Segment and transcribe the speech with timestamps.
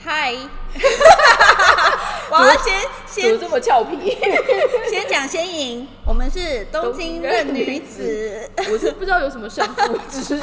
[0.00, 0.32] 嗨，
[2.30, 4.16] 我要先先这么俏皮，
[4.88, 8.48] 先讲先赢，我们是东京任女子。
[8.70, 10.40] 我是不知道有什么胜负 知识，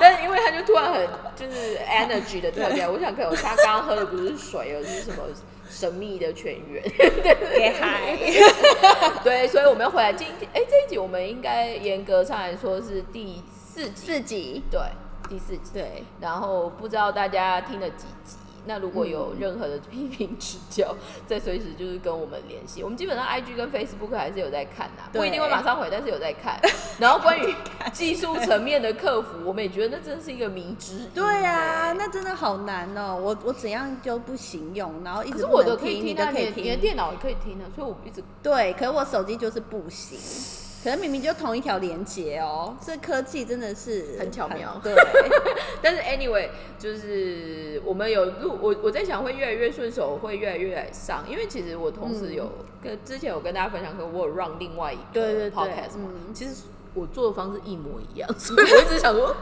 [0.00, 1.04] 但是因为他就突然很
[1.34, 5.24] 就是 energy 的跳起来，我想可能他刚刚喝的不是水，而是什么
[5.68, 6.80] 神秘的泉源。
[7.56, 8.16] 给嗨，
[9.24, 10.12] 对，所以我们要回来。
[10.12, 14.80] 今天，哎，这一集我们应该严格上来说是第四集，四集，对，
[15.28, 18.36] 第四集，对，然后不知道大家听了几集。
[18.66, 20.94] 那如果有任何的 批评指教，
[21.26, 22.82] 再随时就是跟我们联系。
[22.82, 26.60] 我们基本上 IG 跟 Facebook 还是有在看呐，不一定会马上回，但是有在看。
[26.98, 27.54] 然后关于
[27.92, 31.06] 技术层面的客服，我们也觉得那真的是一个迷之。
[31.14, 33.16] 对啊，那真的好难哦。
[33.16, 40.18] 我我怎样就不行用，然后一直我都可以听，你的可以听，你的电脑也可以听的，所以我一直对，可是我手机就是不行。
[40.86, 44.78] 可能明明就同一条连接哦，这科技真的是很巧妙。
[44.84, 44.94] 对，
[45.82, 52.48] 但是 anyway，就是我们有录，我我在想会越来越顺手，会越来越上，因为其实我同时有
[52.80, 56.54] 跟之前有跟大家分享过，我有让另外一个 podcast 嘛，其实
[56.94, 59.34] 我做的方式一模一样，所以 我一直想说。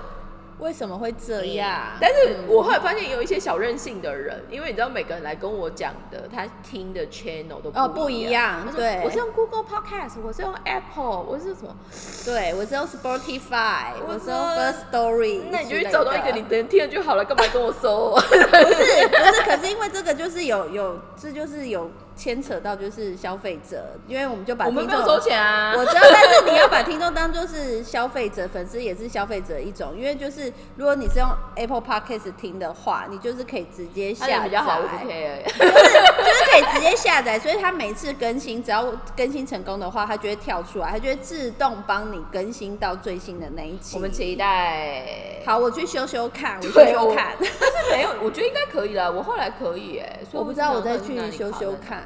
[0.65, 1.93] 为什么会这样？
[2.01, 8.67] 但是我后来发现有一些小任性的人，因为你知道每个人来跟我讲的，他听的 channel 都哦不一样。
[8.75, 11.77] 对，我是用 Google Podcast，我是用 Apple，我是什么？
[12.25, 15.43] 对，我是用 Spotify，我是用 First Story。
[15.51, 18.15] 那你就去找到一个你能听的就好了，干嘛跟我搜？
[18.17, 21.91] 不是不是，可是因为这个就是有有，这就是有。
[22.17, 43.97] 牵扯到就是消费者，因为我们就把我们没有收钱啊， 我知道，但是你要把听众当做是消费者，粉丝也是消费者一种，因为就是如果你是用 Apple Podcast 听的话，你就是可以直接下载，比较好，我不 care，就是就是可以直接下载，所以它每次更新只要更新成功的话，它就会跳出来，它就会自动帮你更新到最新的那一期。
[43.97, 45.03] 我们期待，
[45.45, 52.04] 好，我去修修看，我修修看，但是没有，我觉得应该可以了，我后来可以哎，我不知道我再去修修看。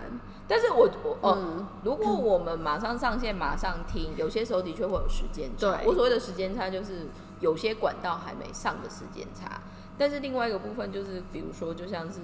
[0.49, 5.81] 但是我我哦，如果我们马上上线马上听，有些时候的确会有时间差。
[5.85, 7.07] 我所谓的时间差，就是
[7.41, 9.61] 有些管道还没上的时间差。
[9.99, 12.19] 但是另外一个部分就是，比如说，就像是。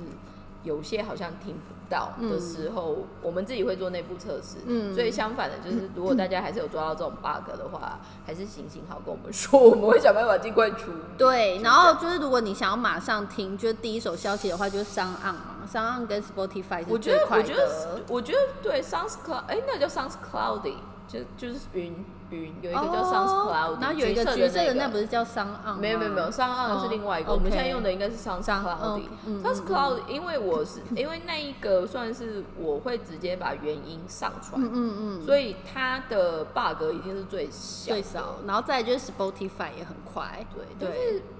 [0.64, 4.56] 有些好像听不到的时候，我们自己会做内部测试。
[4.66, 10.90] 嗯，所以相反的，就是如果大家还是有抓到这种 bug 的话， 还是行行好跟我们说，我们会想办法尽快出。
[11.16, 17.42] 对，然后就是如果你想要马上听，就是第一手消息的话，就是商岸嘛，商岸跟 Spotify 是最快的。
[17.42, 20.76] 我觉得，我觉得对，Sounds Cloud，哎，那叫 Sounds Cloudy。
[21.06, 29.02] 就就是云云有一个叫 SoundCloud，然后有一个橘色的那不是叫 Sound，没有没有没有，Sound 是另外一个，我们现在用的应该是 SoundCloud。
[29.42, 41.22] SoundCloud 因为我是因为那一个算是我会直接把原音上传，嗯嗯所以它的 bug 一定是最小最少，然后再就是 Spotify 也很快，对对。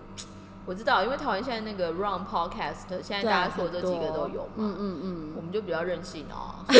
[0.67, 6.65] 我知道，因为台湾现在那个 Run Podcast，现在大家说这几个都有嘛，嗯嗯嗯，我们就比较任性哦。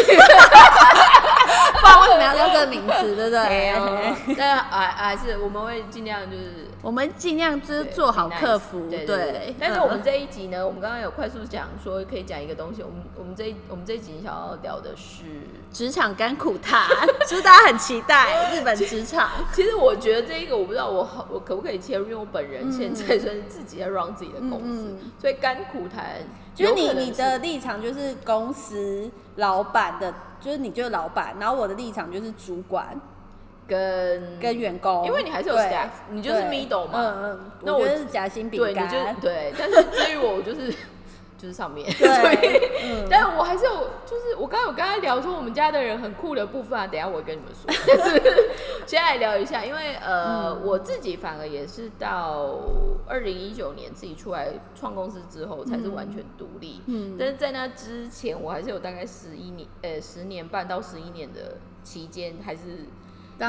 [1.75, 4.35] 不知道为什么要叫这个名字，对不对？
[4.39, 9.55] 但还还是我们会尽量就是，我们尽量就是做好客服，对。
[9.59, 15.25] 但是我们这一集呢，我们刚刚有快速讲说可以讲一个东西，我们我们这一我们这一集想要聊的是
[15.73, 16.89] 职场甘苦谈，
[17.27, 19.29] 是不是大家很期待日本职场？
[19.53, 26.17] 其实我觉得这一个我不知道我我可不可以切入，因为我本人现在算是自己在 run 自己的公司，所以甘苦谈，
[26.55, 30.15] 就是你你的立场就是公司老板的。
[30.41, 32.87] 就是你就是老板，然后我的立场就是主管
[33.67, 36.93] 跟跟员工，因为你还是有 staff，你就是 middle 嘛。
[36.93, 38.87] 嗯嗯，那我是夹心饼干。
[38.87, 40.71] 对，你就对，但是至于我，我就是。
[41.45, 47.71] 就是上面， 所以，但我还是有，就是我刚刚有跟他聊说我们家的人很酷的部分啊，等下我会跟你们说。
[47.87, 48.51] 但是
[48.89, 52.61] 先来聊一下，因为呃，我自己反而也是到
[53.07, 56.81] 二零一九年自己出来创公司之后，才是完全独立。
[56.87, 62.87] 嗯，但是在那之前，我还是有大概十一年，呃，十年半到十一年的期间，还是。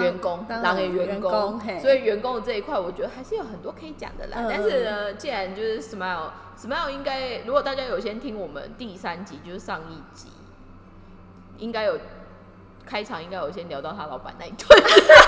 [0.02, 4.46] 员工，当员工，所以员工的这一块，我觉得还是有很多可以讲的啦。
[4.50, 10.28] 但是呢，既然就是 Smile，Smile 应该，如果大家有先听我们第三集，就是上一集，
[11.58, 12.00] 应该有
[12.86, 14.80] 开场，应该有先聊到他老板那一段。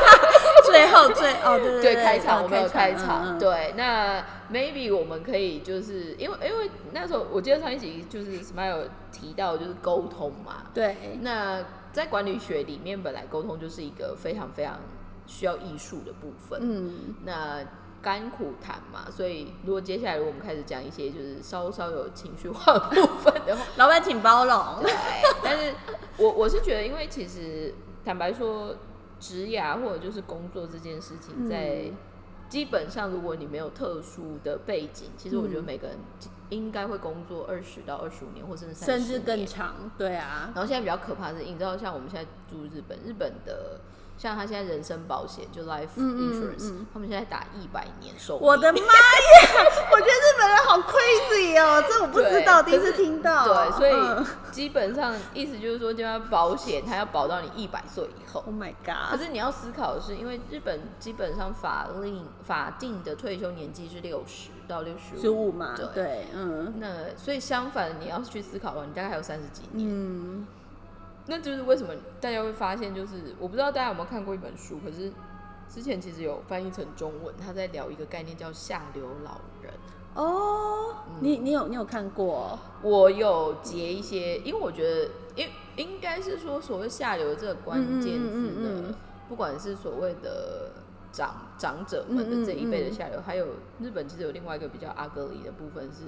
[0.66, 3.38] 最后最哦，对对 对，开场我们有开场。
[3.40, 10.64] 对，那 Maybe 我们可以就是因为因为那时候我记得上一集就是 Smile 提到就是沟通嘛。
[10.74, 11.64] 对，那。
[11.92, 14.80] 在管理学里面，本来沟通就是一个非常非常
[15.26, 16.60] 需要艺术的部分。
[16.62, 17.64] 嗯，那
[18.02, 24.84] 甘苦谈嘛，所以如果接下来我们开始讲一些就是稍稍有情绪化的部分的话，老板请包容。
[24.84, 24.92] 对，
[25.44, 25.74] 但是
[26.18, 27.74] 我我是觉得，因为其实
[28.06, 28.76] 坦白说，
[29.20, 31.92] 职涯或者就是工作这件事情，在
[32.48, 35.98] 基本上如果你没有特殊的背景，其实我觉得每个人
[36.50, 39.92] 应该会工作二十到二十五年，或甚至甚至更长。
[39.98, 40.52] 对啊。
[40.54, 43.80] 然后现在比较可怕的是，你知道，像我们现在住日本，日本的。
[44.18, 48.38] 像他现在人身保险就 life insurance，他们现在打一百年寿。
[48.42, 48.84] 我的妈呀！
[49.92, 53.46] 我觉得日本人好 crazy 哦，这我不知道，第一次听到。
[53.46, 58.44] 对，所以基本上意思就是说，这样保险它要保到你一百岁以后。
[58.48, 59.12] Oh my god！
[59.12, 65.76] 可是你要思考的是，因为日本基本上法令法定的退休年纪是六十到六十五嘛？
[65.94, 66.74] 对，嗯。
[66.80, 69.88] 那所以相反，你要去思考的话，你大概还有三十几年。
[69.88, 70.48] 嗯。
[71.30, 75.12] 那就是为什么大家会发现，就是我不知道大家有没有看过一本书，可是
[75.68, 79.74] 之前其实有翻译成中文，他在聊一个概念叫下流老人。
[80.16, 82.58] 哦，你你有你有看过？
[82.82, 88.96] 我有截一些，因为我觉得，应应该是说所谓下流这个关键字的，
[89.28, 90.72] 不管是所谓的
[91.12, 93.46] 长长者们的这一辈的下流，还有
[93.82, 96.06] 日本其实有另外一个比较阿格里的部分是。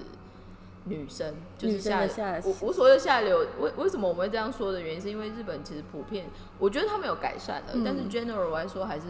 [0.85, 2.01] 女生就是下
[2.43, 6.25] 我我所谓的下流，为为什么我们会这样说的原因，是因为日本其实普遍，
[6.57, 9.05] 我觉得他们有改善了，但是 general 来说还是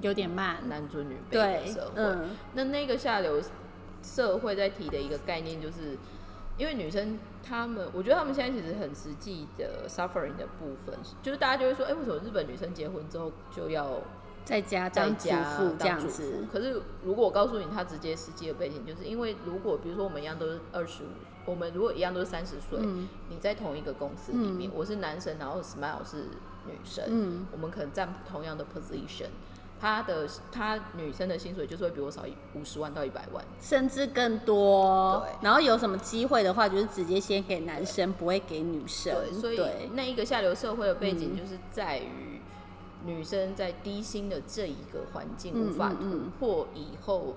[0.00, 2.02] 有点慢，男尊女卑的社会。
[2.54, 3.40] 那那个下流
[4.02, 5.96] 社会在提的一个概念，就是
[6.58, 14.00] 因为女生她们，我觉得他们现在其实很实际的 suffering 的部分，就是大家就会说，哎，为什么日本女生结婚之后就要？
[14.44, 21.06] 在家当主妇这样子，可是如果我告诉你他直接实际的背景，就是因为如果比如说我们一样都是二十五，
[21.44, 22.80] 我们如果一样都是三十岁，
[23.28, 26.24] 你在同一个公司里面，我是男生，然后 Smile 是
[26.66, 29.28] 女生，我们可能占同样的 position，
[29.80, 32.24] 他的他女生的薪水就是会比我少
[32.54, 35.24] 五十万到一百万，甚至更多。
[35.40, 39.14] 然后有什么机会的话，就是直接先给男生，不会给女生。
[39.14, 42.31] 对所以那一个下流社会的背景就是在于。
[43.04, 47.36] 女生在低薪的这一个环境无法突破以后，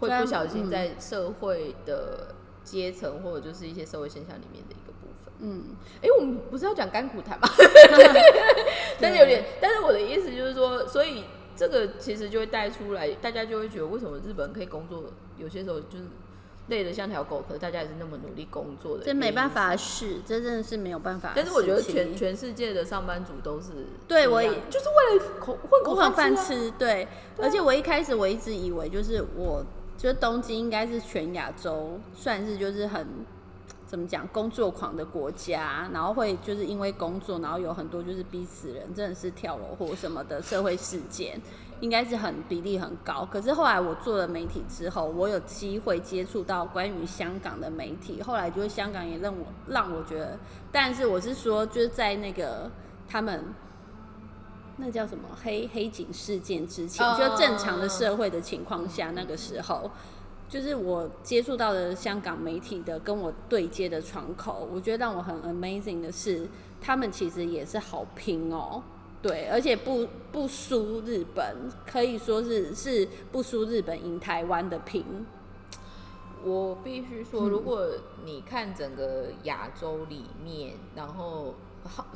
[0.00, 2.34] 会不小心在社会的
[2.64, 5.32] 阶层或者就是一些社会现象里面的一个部分。
[5.40, 7.48] 嗯，哎，我们不是要讲甘苦谈吗？
[9.00, 11.24] 但是有点，但是我的意思就是说，所以
[11.56, 15.04] 这个其实就会带出来，大家就会觉得为什么日本可以工作，
[15.36, 16.04] 有些时候就是。
[16.68, 19.04] 累得像条狗，可是大家也是那么努力工作的。
[19.04, 21.32] 这没办法试，这真的是没有办法。
[21.34, 26.70] 但是我觉得全全世界的上班族都是对我就是为了口混口饭吃。
[26.72, 27.06] 对，
[27.38, 29.64] 而且我一开始我一直以为就是我
[29.98, 33.06] 觉得东京应该是全亚洲算是就是很
[33.86, 41.40] 怎么讲工作狂的国家，然后会就是因为工作，然后有很多就是逼死人，真的是跳楼或什么的社会事件。
[41.82, 50.38] 应该是很比例很高，可是后来我做了媒体之后，我有机会接触到关于香港的媒体，后来就是香港也让我让我觉得，
[50.70, 52.70] 但是我是说就是在那个
[53.08, 53.44] 他们
[54.76, 59.90] 那叫什么黑黑警事件之前，就正常的社会的情况下，那个时候
[60.48, 66.46] 就是我接触到的香港媒体的跟我对接的窗口，我觉得让我很 amazing 的是，
[66.80, 68.80] 他们其实也是好拼哦。
[69.22, 75.24] 对，而且不不输日本，可以说是是不输日本赢台湾的平。
[76.44, 77.86] 我必须说，如果
[78.24, 81.54] 你看整个亚洲里面，然后
[81.84, 82.08] 好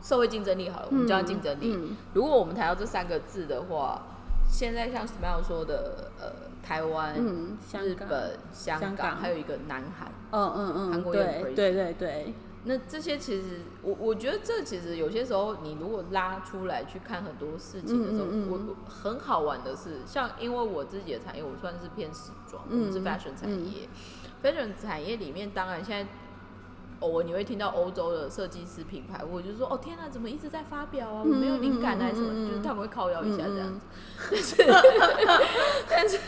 [0.00, 1.76] 社会竞争力好了，我们叫竞争力。
[2.14, 4.02] 如果我们谈到这三个字的话，
[4.48, 6.32] 现在像 Smile 说的，呃，
[6.62, 12.34] 台湾、日本、香港，还有一个南韩，嗯嗯嗯，韩国对对对对。
[12.64, 23.88] 那这些其实，我我觉得这其实有些时候，你如果拉出来去看很多事情的时候，我很好玩的是，像因为我自己的产业，我算是偏时装，我是 fashion 产业
[24.42, 26.10] ，fashion 产业里面，当然现在
[27.00, 31.22] 偶尔你会听到欧洲的设计师品牌，我就说，哦天哪，怎么一直在发表啊？
[31.24, 33.80] 我没有灵感啊什么，就是他们会靠腰一下这样子，
[34.28, 34.56] 但是
[35.88, 36.18] 但是。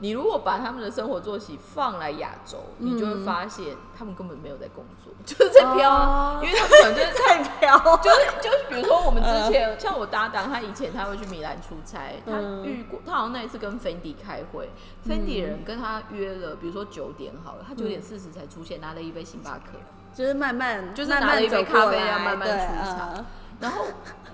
[0.00, 14.70] 你如果把他们的生活作息放来亚洲，你就会发现他们根本没有在工作， 就是在飘，因为他们可能就是 在飘，就是就是比如说我们之前像我搭档，他以前他会去米兰出差，他遇过，他好像那一次跟 Fendi 开会
[15.04, 19.78] ，Fendi 人跟他约了，比如说九点好了，他九点四十才出现，拿了一杯星巴克，
[20.14, 23.26] 就是慢慢就是拿了一杯咖啡啊慢慢出场，
[23.58, 23.84] 然后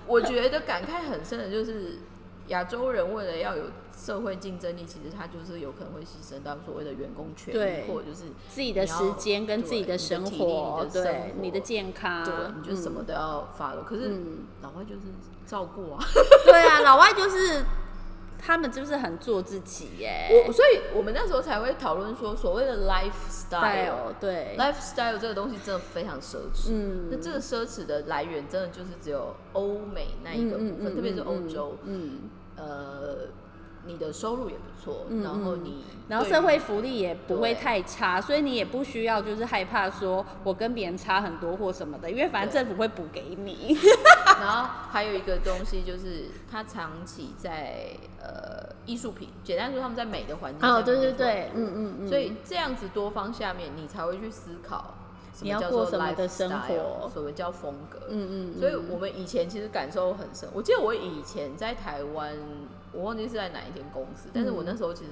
[0.05, 1.99] 我觉得感慨很深的就是
[2.47, 3.63] 亚洲人为了要有。
[3.97, 13.83] 社会竞争力其实他就是有可能会牺牲到所谓的员工权益，或者就是自己的时间跟自己的生活，对你的健康，对，你就什么都要发了。
[13.83, 14.11] 可是
[14.61, 14.99] 老外就是
[15.45, 16.03] 照顾啊，
[16.43, 17.63] 对啊，老外就是
[18.45, 20.43] 他们就是很做自己耶。
[20.45, 26.69] 我所以我们那时候才会讨论说，所谓的 lifestyle，对，lifestyle 这个东西真的非常奢侈。
[26.69, 31.75] 嗯，那这个奢侈的来源真的就是只有欧美那一个部分，特别是欧洲。
[31.85, 33.27] 嗯，呃。
[33.85, 43.77] 你的收入也不错，然后你然后社会福利也不会太差，所以你也不需要就是害怕说我跟别人差很多或什么的，因为反正政府会补给你。
[44.39, 47.87] 然后还有一个东西就是，他长期在
[48.21, 52.07] 呃艺术品，简单说他们在美的环境下哦，对对对，嗯嗯嗯。
[52.07, 54.93] 所以这样子多方下面，你才会去思考
[55.41, 57.99] 你要过什么的生活什么叫风格。
[58.09, 60.47] 嗯嗯嗯所以我们以前其实感受很深。
[60.53, 62.35] 我记得我以前在台湾，
[62.95, 65.11] 我忘记是在哪一间公司，但是我那时候其实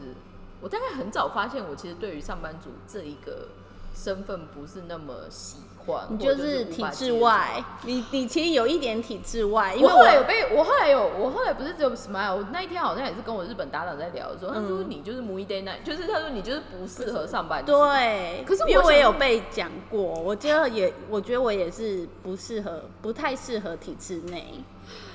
[0.62, 3.50] 我大概很早发现，我其实对于上班族这一个
[3.96, 14.90] 身份不是那么喜欢，你就是体制外，你你其实有一点体制外，因为我后来有被，我后来有，我后来不是只有 smile，我那一天好像也是跟我日本搭档在聊的时候，他说嗯。
[14.90, 17.72] 你就是 m u i day night，就是他说你就是不适合上班族。
[17.72, 24.64] 对，可是我因为我也有被讲过，我觉得也，我觉得我也是不适合，不太适合体制内，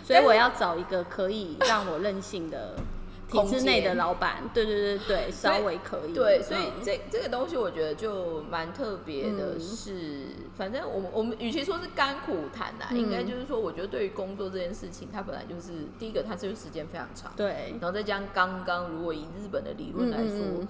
[0.09, 2.75] 所以我要找一个可以让我任性的
[3.31, 4.37] 体制内的老板。
[4.55, 6.15] 对对对对，稍微可以。
[6.15, 17.75] 对，所以嗯这这个东西我觉得就蛮特别的是，反正我们我们与其说是甘苦谈啊，应该就是说，我觉得对于工作这件事情，它本来就是第一个，它就是时间非常长，对。
[17.79, 20.67] 然后再加上刚刚如果以日本的理论来说，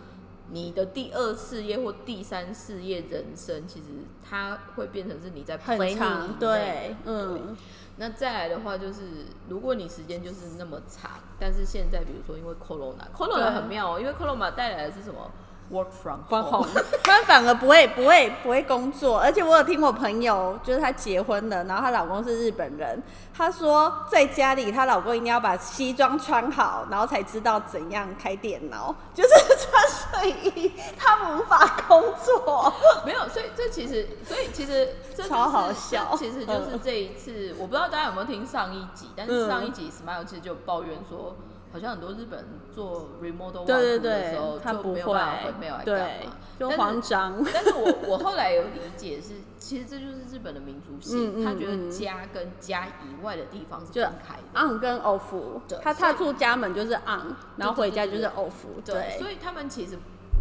[0.50, 3.86] 你的第二事业或第三事业人生，其实
[4.28, 7.56] 它会变成是你在很 planning 长，对，嗯，
[7.96, 15.30] 那再来的话，就是如果你时间就是那么长，但是现在比如说因为 corona，corona 很妙哦，因为 corona 带来的是什么
[15.72, 16.66] ？work from home 红，
[17.02, 23.02] 他反而不会不会不会工作，而且我有听我朋友，就是她结婚了，然后她老公是日本人，
[23.34, 32.72] 她说在家里她老公一定要把西装穿好，然后才知道怎样开电脑，就是穿睡衣，他无法工作。
[33.04, 41.36] 没有，所以这其实，所以其实这就是超好笑其实就是嗯这一次，我不知道大家有没有听上一集，但是嗯上一集 Smile 其实就抱怨说，
[41.72, 47.44] 好像很多日本人做 work 对的时候对，他不就没有办法会回 mail 来干对嘛，，就慌张。
[47.52, 54.42] 但是我我后来有理解是，其实这就是日本的民族性，他觉得嗯家跟家以外的地方是就分开的。
[54.66, 55.20] on 跟 off，
[55.68, 58.52] 对他踏出家门就是 on，然后回家就是 off，
[58.84, 59.98] 对，所以他们其实，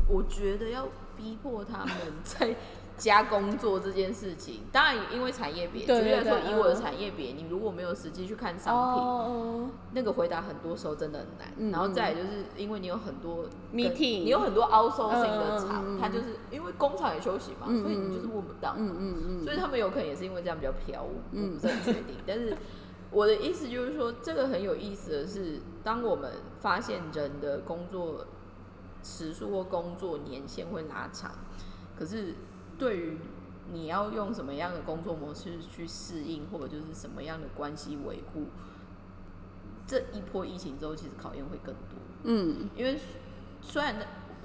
[0.10, 1.94] 我觉得要逼迫他们
[2.24, 2.56] 在
[2.98, 6.82] 家工作这件事情，当然因为产业别，对举例来说，以我的嗯。
[6.82, 11.48] 产业别，你如果没有实际去看商品，哦，那个回答很多时候真的很难。
[11.58, 17.82] 嗯然后再就是因为你有很多 Meeting 你有很多 outsourcing 的嗯厂，它就是因为工厂也休息嘛，嗯。
[17.82, 18.74] 所以你就是问不到。
[18.78, 22.16] 嗯嗯嗯，所以他们有可能也是因为这样比较飘忽，我不是很确定。
[22.26, 22.58] 但是
[23.12, 28.26] 我的意思就是说，这个很有意思的是，当我们发现人的工作
[29.04, 31.32] 时数或工作年限会拉长，
[31.98, 32.34] 可是
[32.78, 33.18] 对于
[33.74, 38.46] 你要用什么样的工作模式去适应，或者就是什么样的关系维护，
[39.86, 42.00] 这一波疫情之后，其实考验会更多。
[42.24, 43.00] 嗯，因为
[43.62, 43.96] 虽然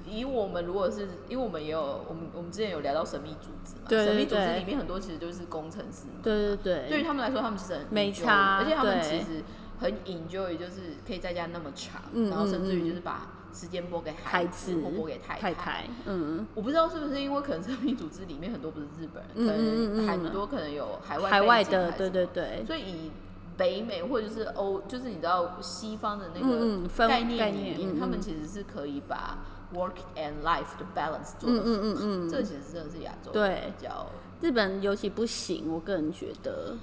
[0.07, 6.89] 以我们如果是，因为我们也有我们我们之前有聊到神秘组织嘛，神秘组织里面很多其实就是工程师嘛，对对对。
[6.89, 9.45] 对于对，他们来说，他们其实很没差而且他们其实
[9.79, 12.89] 很 enjoy，就是可以在家那么长，嗯然后甚至于嗯。
[12.89, 15.53] 就是把时间拨给孩子子或拨给太太。
[15.55, 23.11] 太，嗯，我不知道是不是因为可能生命组织里面很多不是日本人，可嗯嗯嗯能嗯很多可能有海外海外的，对对对，所以以
[23.57, 28.01] 北美或者是欧，就是你知道西方的那个概念里面，嗯嗯。
[28.01, 29.39] 他们其实是可以把
[29.75, 33.73] work and life 的 balance 做嗯的，嗯嗯嗯，这其实真的是亚洲对。
[33.79, 34.07] 比较。
[34.41, 36.77] 日本尤其不行，我个人觉得，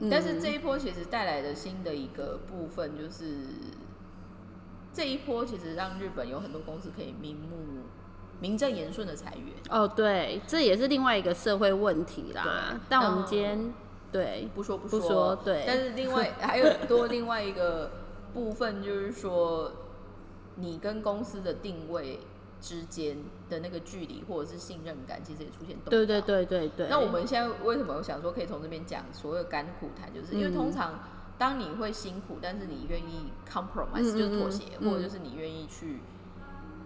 [0.00, 3.36] 嗯但是这一波其实带来的新的一个部分就是，
[4.98, 7.84] 这一波其实让日本有很多公司可以名目
[8.40, 9.54] 名正言顺的裁员。
[9.70, 12.80] 哦，对，这也是另外一个社会问题啦对。
[12.88, 13.72] 但我们那今天
[14.10, 17.92] 对不说不不说，对但是另外 还有多另外一个
[18.34, 19.70] 部分，就是说
[20.56, 22.18] 你跟公司的定位
[22.60, 25.90] 之间的那个距离或者是信任感，其实也出现动摇。
[25.90, 26.88] 对对对对对。
[26.90, 30.98] 那我们现在为什么想说可以从这边讲所谓的甘苦谈，就是因为嗯通常
[31.38, 36.00] 当你会辛苦，但是你愿意 compromise，、就是妥协，嗯或者就是你愿意去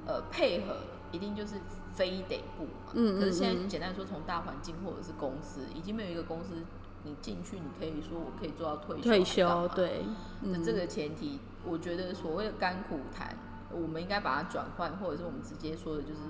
[0.07, 0.77] 呃配合，
[1.11, 1.55] 一定就是
[1.95, 2.93] 非得不嘛。
[2.93, 6.57] 可是现在嗯简单说，从大环境或者是公司，已经没有一个公司
[7.05, 10.05] 你进去，你可以说我可以做到退休，退休对，的
[10.43, 13.35] 嗯这个前提，我觉得所谓的甘苦谈，
[13.71, 16.21] 我们应该把它转换，或者是我们直接说的就是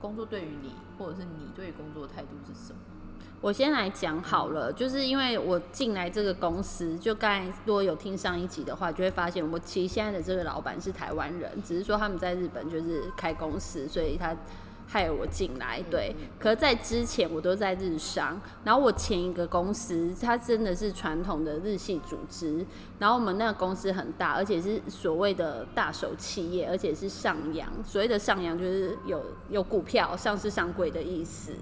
[0.00, 2.80] 工作对于你，或者是你对工作态度是什么。
[3.40, 14.36] 我先来讲好了，就是因为我进来这个公司，就刚才如果有听上一集的话，就会发现我其实现在的这个老板是台湾人，只是说他们在日本就是开公司，所以他
[14.88, 15.80] 害我进来。
[15.88, 22.66] 对，可是在之前我都在日商，然后我前一个公司它真的是传统的日系组织，
[22.98, 27.70] 然后我们那个公司很大，而且是所谓的大手企业，而且是上扬。
[27.84, 31.52] 所谓的上扬就是有有股票上市上柜的意思。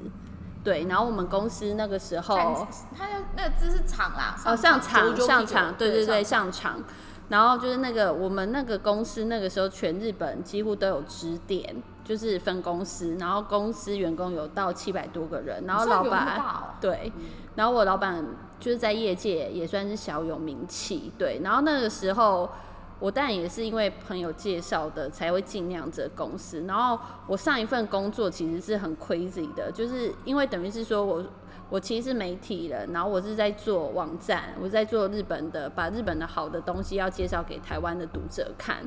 [0.66, 2.66] 对，然后我们公司那个时候，
[2.98, 3.06] 它
[3.36, 6.82] 那个字是厂啦，哦，上场上场，对对对，上场。
[7.28, 16.42] 然后就是那个我们那个公司那个时候全日本几乎都有支点，就是分公司，然后公司员工有到七百多个人，然后老板
[16.80, 17.12] 对，
[17.54, 18.26] 然后我老板
[18.58, 22.50] 就是在业界也算是小有名气，对，然后那个时候。
[22.98, 26.62] 我当然也是因为朋友介绍的才会进那样子的公司。
[26.66, 31.24] 然后我上一份工作其实是很 crazy 的，就是因为等于是说我
[31.68, 38.78] 我其实是媒体人，然后我是在做网站，我在做日本的，把日本的好的东西要介绍给台湾的读者看，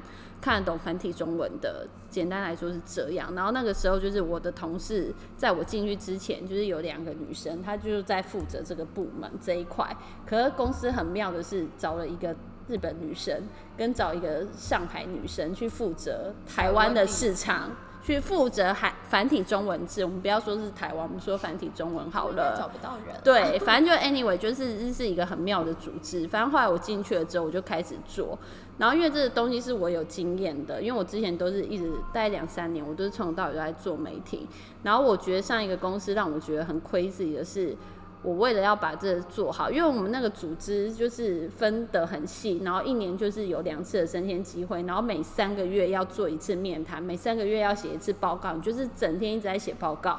[0.42, 1.86] 看得懂繁体中文的。
[2.10, 3.36] 简单来说是这样。
[3.36, 9.96] 然后那个时候就是我的同事，在我进去之前，就是有两个女生，她就在负责这个部门这一块。
[10.26, 12.36] 可是公司很妙的是找了一个。
[12.70, 13.42] 日本女生
[13.76, 17.72] 跟找一个上海女生去负责台湾的市场，
[18.04, 20.06] 去负责海繁体中文字。
[20.06, 22.56] 我们不要说是台湾，我们说繁体中文好了。
[22.56, 23.16] 找不到人。
[23.24, 26.28] 对，反正就 anyway，就是这是一个很妙的组织。
[26.28, 28.38] 反正后来我进去了之后，我就开始做。
[28.78, 34.48] 然后因为这个东西是我有经验的，因为我之前都是一直待两三年，我都是从头到尾都在做媒体。
[34.84, 37.76] 然后我觉得上一个公司让我觉得很亏自己的是。
[38.22, 50.12] 我为了要把这做好，因为我们那个组织就是分得很细，然后一年就是有两次的升迁机会，然后每三个月要做一次面谈，每三个月要写一次报告，你就是整天一直在写报告。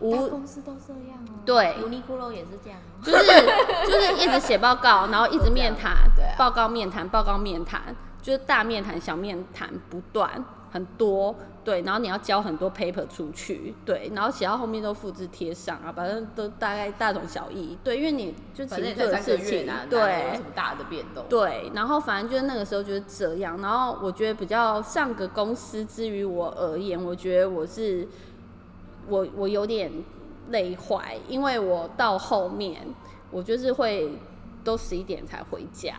[0.00, 1.38] 大公司都这样哦。
[1.46, 1.76] 对。
[1.84, 2.78] 乌尼库罗也是这样。
[3.00, 3.24] 就是
[3.86, 5.94] 就是一直写报告，然后一直面谈，
[6.36, 10.44] 报告面谈，报告面谈，就是大面谈、小面谈不断。
[10.74, 28.08] 很多对，然后你要交很多 paper 出去，对，然后写到后面都复制贴上啊，反正都大概大同小异，对，因为你就其实做的事情，啊对，什么大的变动，对，然后反正就是那个时候就是这样，然后我觉得比较上个公司，之于我而言，我觉得我是
[29.06, 29.92] 我我有点
[30.50, 32.82] 累坏，因为我到后面
[33.30, 34.18] 我就是会
[34.64, 35.94] 都十一点才回家，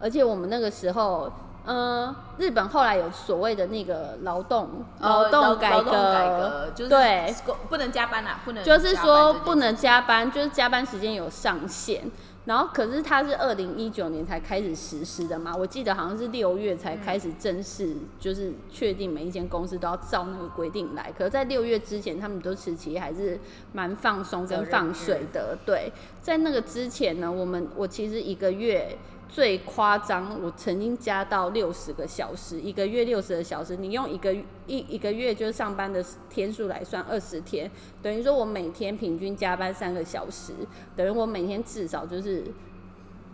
[0.00, 1.32] 而且我们那个时候。
[1.66, 7.34] 嗯，日本后来有所谓的那个劳动劳动改革，对，
[7.68, 12.10] 不能加班啦，不能就是说不能加班，就是加班时间有上限。
[12.46, 21.12] 然后可是它是二零一九年才开始实施的嘛，我记得好像是六月才开始正式，就是确定每一间公司都要照那个规定来。
[21.16, 23.38] 可是在六月之前，他们都其实还是
[23.72, 25.58] 蛮放松跟放水的。
[25.66, 25.92] 对，
[26.22, 28.96] 在那个之前呢，我们我其实一个月。
[29.32, 33.76] 最夸张，我曾经加到六十个小时，一个月六十个小时。
[33.76, 34.34] 你用一个
[34.66, 37.70] 一一个月就是上班的天数来算，二十天，
[38.02, 40.52] 等于说我每天平均加班三个小时，
[40.96, 42.42] 等于我每天至少就是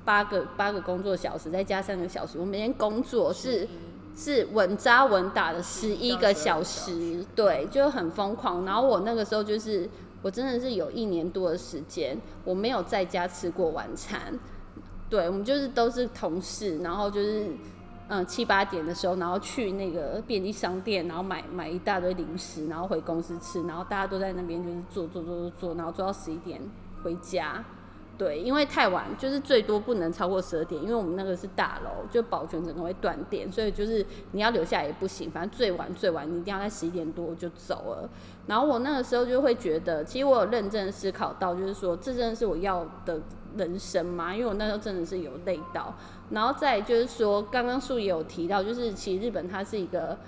[0.04, 2.38] 八个八个工作小时，再加三个小时。
[2.38, 3.66] 我每天工作是
[4.14, 8.66] 是稳扎稳打的十一个小时，对，就很疯狂。
[8.66, 9.88] 然后我那个时候就是，
[10.20, 14.38] 我真的是有一年多的时间，我没有在家吃过晚餐。
[15.09, 17.47] 对，我们就是都是同事，然后就是
[18.09, 26.61] 嗯七八点的时候，然后去那个便利商店，然后买买一大堆零食，然后回公司吃，然后大家都在那边就是做做做做做，然后做到十一点
[27.03, 27.64] 回家。
[28.19, 38.09] 对，因为太晚就是最多不能超过十二点，因为我们那个是大楼，就保全整个会断电，所以就是你要留下也不行，反正最晚最晚你一定要在十一点多就走了。
[38.47, 43.21] 然后我那个时候就会觉得，其实我有认真思考到，就是说这真的是我要的
[43.57, 44.35] 人生嘛？
[44.35, 45.95] 因为我那时候真的是有累到。
[46.31, 50.19] 然后再就是说，刚刚素也有提到，就是其实日本它是一个。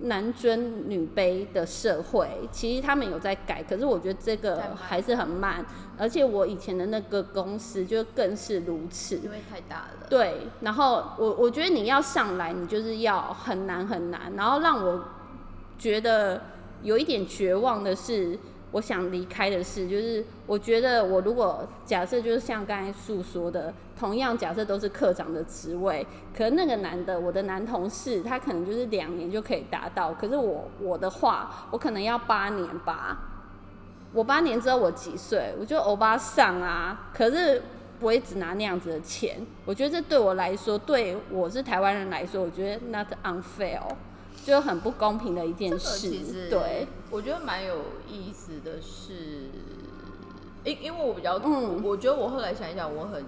[0.00, 5.64] 男尊女卑的社会，其实他们有在改，可是我觉得这个还是很慢。
[5.96, 10.06] 而且我以前的那个公司就更是如此，因为太大了。
[10.10, 14.30] 对，然后我我觉得你要上来，你就是要很难很难。
[14.36, 15.02] 然后让我
[15.78, 16.42] 觉得
[16.82, 18.38] 有一点绝望的是。
[18.76, 33.18] 我想离开的是，就是我觉得我如果假设就是像刚才诉说的，同样假设都是科长的职位，可能那个男的，我的男同事，他可能就是两年就可以达到，可是我我的话，我可能要八年吧。
[34.12, 35.54] 我八年之后我几岁？
[35.58, 37.62] 我就欧巴上啊，可是
[38.00, 39.38] 我也只拿那样子的钱。
[39.64, 43.80] 我觉得这对我来说，对我是台湾人来说，我觉得 not unfair。
[44.46, 46.08] 就很不公平的一件事，
[46.48, 47.76] 对，我觉得蛮有
[48.08, 49.50] 意思的是，
[50.62, 53.24] 因因为我比较，嗯，我觉得我后来想一想，我很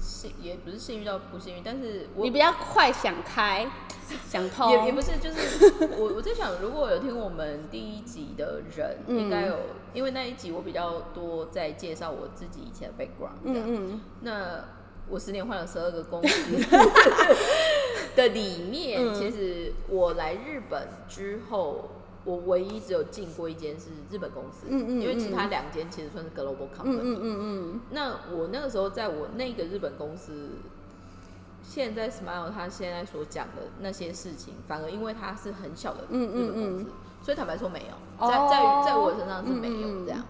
[0.00, 3.70] 幸，也不是幸运到不幸运，但是我你比较快想开，
[4.28, 9.56] 想通，也也不是，就是我我在想，如果有听我们第一集的人，应该有，
[9.92, 14.64] 因为那一集我比较多在介绍我自己以前的 background，嗯嗯，那
[15.08, 16.56] 我十年换了十二个公司
[18.16, 21.90] 的里面，其实我来日本之后。
[22.26, 30.32] 我唯一只有进过一间是日本公司，嗯嗯，因为其他两间其实算是 global company，嗯嗯嗯那我那个时候在我那个日本公司，
[31.62, 36.86] 现在 Smile 他现在所讲的那些事情，反而因为它是很小的日本公司，
[37.20, 40.24] 所以坦白说没有，在在于在我身上是没有这样。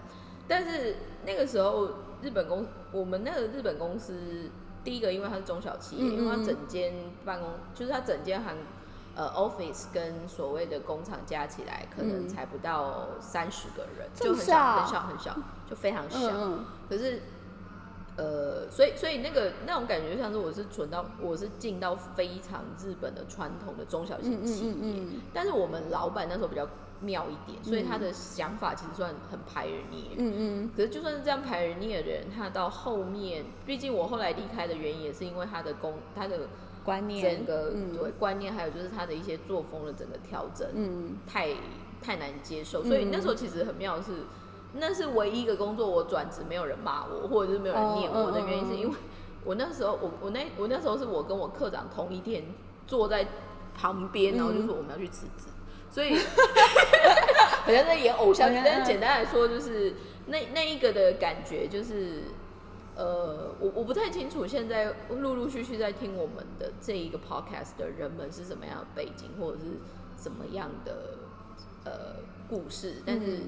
[0.49, 1.87] 但是那个时候
[2.21, 4.49] 日本公我们那个日本公司，
[4.85, 6.93] 第一个因为它是中小企业，因为它整间
[7.25, 8.55] 办公就是它整间行。
[9.17, 15.37] 呃，office 跟所谓的工厂加起来，可能才不到三十个人，就很小很小很小，
[15.69, 16.19] 就非常小。
[16.89, 17.21] 可是，
[18.17, 24.73] 呃，所以所以那个那种感觉，像是我是存到，我是进到非常日本的传统的中小型企业。
[25.33, 26.67] 但是我们老板那时候比较
[27.01, 30.01] 妙一点，所以他的想法其实算很排人捏。
[30.17, 30.71] 嗯嗯。
[30.75, 36.41] 可是就算是这样排人捏的人，他到后面，毕竟我后来离开的原因，也是因为他的工他的。
[36.85, 41.49] 观念，整个对观念，还有就是他的一些作风的整个调整，嗯，太
[41.99, 42.83] 太难接受。
[42.83, 44.11] 所以那时候其实很妙的是，
[44.73, 48.95] 那是唯一一个工作我转职没有人骂我，或者是没有人念我的原因，是因为
[49.43, 52.43] 我那时候我我那我那时候是我跟我科长同一天
[52.85, 53.27] 坐在
[53.73, 55.47] 旁边，然后就说我们要去辞职，
[55.95, 56.17] 所以
[57.63, 58.59] 好像在演偶像剧。
[58.65, 59.93] 但是简单来说，就是
[60.27, 62.23] 那那一个的感觉就是。
[62.97, 69.65] 呃，我我不太清楚现在陆陆续续在听我们的这一个 podcast 的人们是什么样的背景，或者是
[70.17, 71.17] 什么样的
[71.83, 71.91] 呃
[72.47, 73.03] 故事。
[73.05, 73.41] 但是，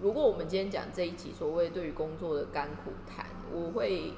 [0.00, 4.14] 如果我们今天讲这一集所谓对于工作的甘苦谈，我会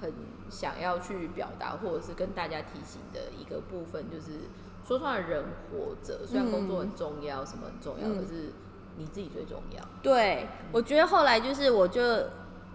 [0.00, 0.10] 很
[0.48, 4.48] 想要去表达，或者是跟大家提醒的一个部分，就是
[4.86, 8.52] 说穿了，人活着虽然工作很重要，什么很重要，可是
[8.96, 9.82] 你自己最重要。
[10.02, 12.02] 对，我觉得后来就是我就。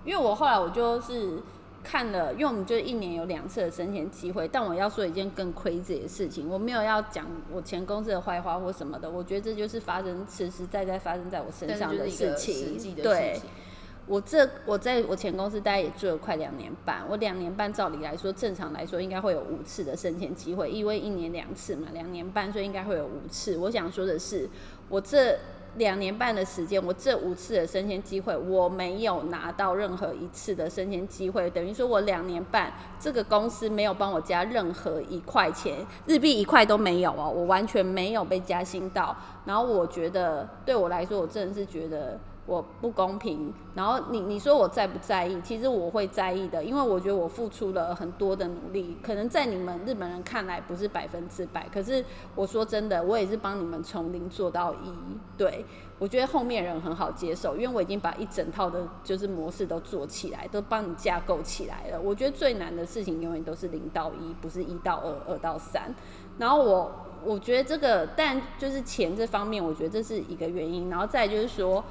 [0.04, 1.40] 因为我后来我就是
[1.84, 12.96] 看了，因为我们就一年有两次的升迁机会，但我要说一件更 crazy 的事情，我没有要讲我前公司的坏话或什么的，我觉得这就是发生实实在在发生在我身上的事情。
[12.96, 13.40] 对，
[14.12, 23.56] 我这我在我前公司大概也做了快两年半，我两年半照理来说，正常来说应该会有五次的升迁机会，因为一年两次嘛，两年半所以应该会有五次。
[23.58, 24.50] 我想说的是，
[24.90, 25.38] 我这。
[25.78, 39.16] 两年半的时间，我这五次的升迁机会，我没有拿到任何一次的升迁机会，等于说我两年半这个公司没有帮我加任何一块钱，日币一块都没有哦，我完全没有被加薪到。
[39.46, 42.20] 然后我觉得对我来说，我真的是觉得。
[42.48, 45.40] 我不公平，然后你你说我在不在意？
[45.42, 52.04] 其实我会在意的，因为我觉得我付出了很多的努力，可能在你们日本人看来不是百分之百，可是
[52.36, 54.92] 我说真的，我也是帮你们从零做到一。
[55.38, 55.64] 对
[56.00, 62.02] 我觉得后面人很好接受，因为我已经把一整套的就是模式都做起来，都帮你架构起来了。
[62.02, 65.94] 我觉得最难的事情永远都是零到一，不是一到二、二到三。
[66.40, 66.92] 然后我
[67.24, 70.90] 我觉得这个，但就是钱这方面，我觉得这是一个原因。
[70.90, 71.82] 然后再就是说。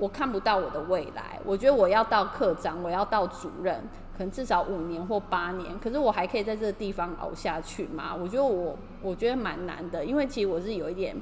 [0.00, 3.76] 我看不到我的未来，我觉得我要到科长，我要到主任，
[4.16, 5.78] 可能至少五年或八年。
[5.78, 8.16] 可是我还可以在这个地方熬下去吗？
[8.18, 11.14] 我觉得我，我觉得蛮难的，因为其实我是有一点，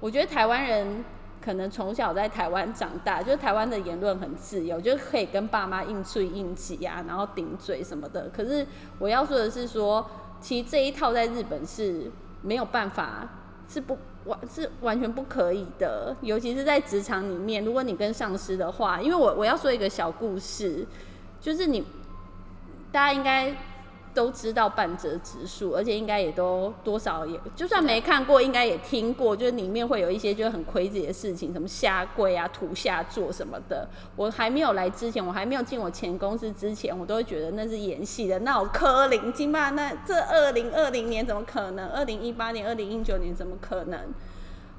[0.00, 1.04] 我觉得台湾人
[1.40, 8.28] 可能从小在台湾长大，就是台湾的言论很自由，就可以跟爸妈硬吹硬挤啊，然后顶嘴什么的。
[8.30, 8.66] 可是
[8.98, 10.04] 我要说的是，说
[10.40, 12.10] 其实这一套在日本是
[12.42, 13.28] 没有办法，
[13.68, 13.96] 是不。
[14.24, 20.86] 完是完全不可以的，尤其是在职场里面，如果你跟上司的话，因为我我要说一个小故事，
[21.40, 21.84] 就是你
[22.92, 23.54] 大家应该。
[24.12, 33.88] 都知道半折指数，而且应该也都多少也，就算没看过，应该也听过，就是里面会有一些就是很亏自己的事情，什么下跪啊、土下座什么的。
[34.16, 39.70] 我还没有来之前，我还没有进我前公司之前，我都会觉得那是演戏的，那我柯林金吧？
[39.70, 41.88] 那这二零二零年怎么可能？
[41.90, 43.98] 二零一八年、二零一九年怎么可能？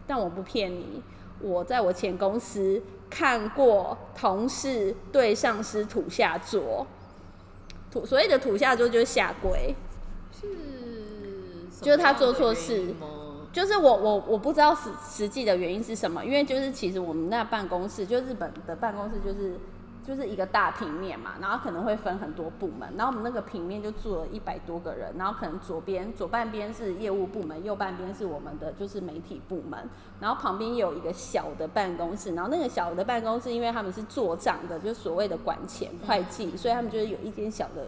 [0.05, 1.01] 但我不骗你，
[1.39, 6.85] 我在我前公司看过同事对上司土下座。
[7.91, 9.75] 土所谓的土下座就是下跪，
[10.31, 10.47] 是，
[11.81, 12.93] 就是他做错事，
[13.51, 19.59] 就是我我我不知道实实际的原因是什么，因为就是其实我们那办公室就日本的办公室就是。
[20.05, 29.79] 就是一个大平面嘛，然后可能会分很多部门，然后我们那个平面就住了一百多个人，然后可能左边左半边是业务部门，右半边是我们的就是媒体部门，
[30.19, 37.85] 然后旁边有一个小的办公室，然后那个小的办公室因为他们是做账的，就所谓的管钱会计，所以他们就是有一间小的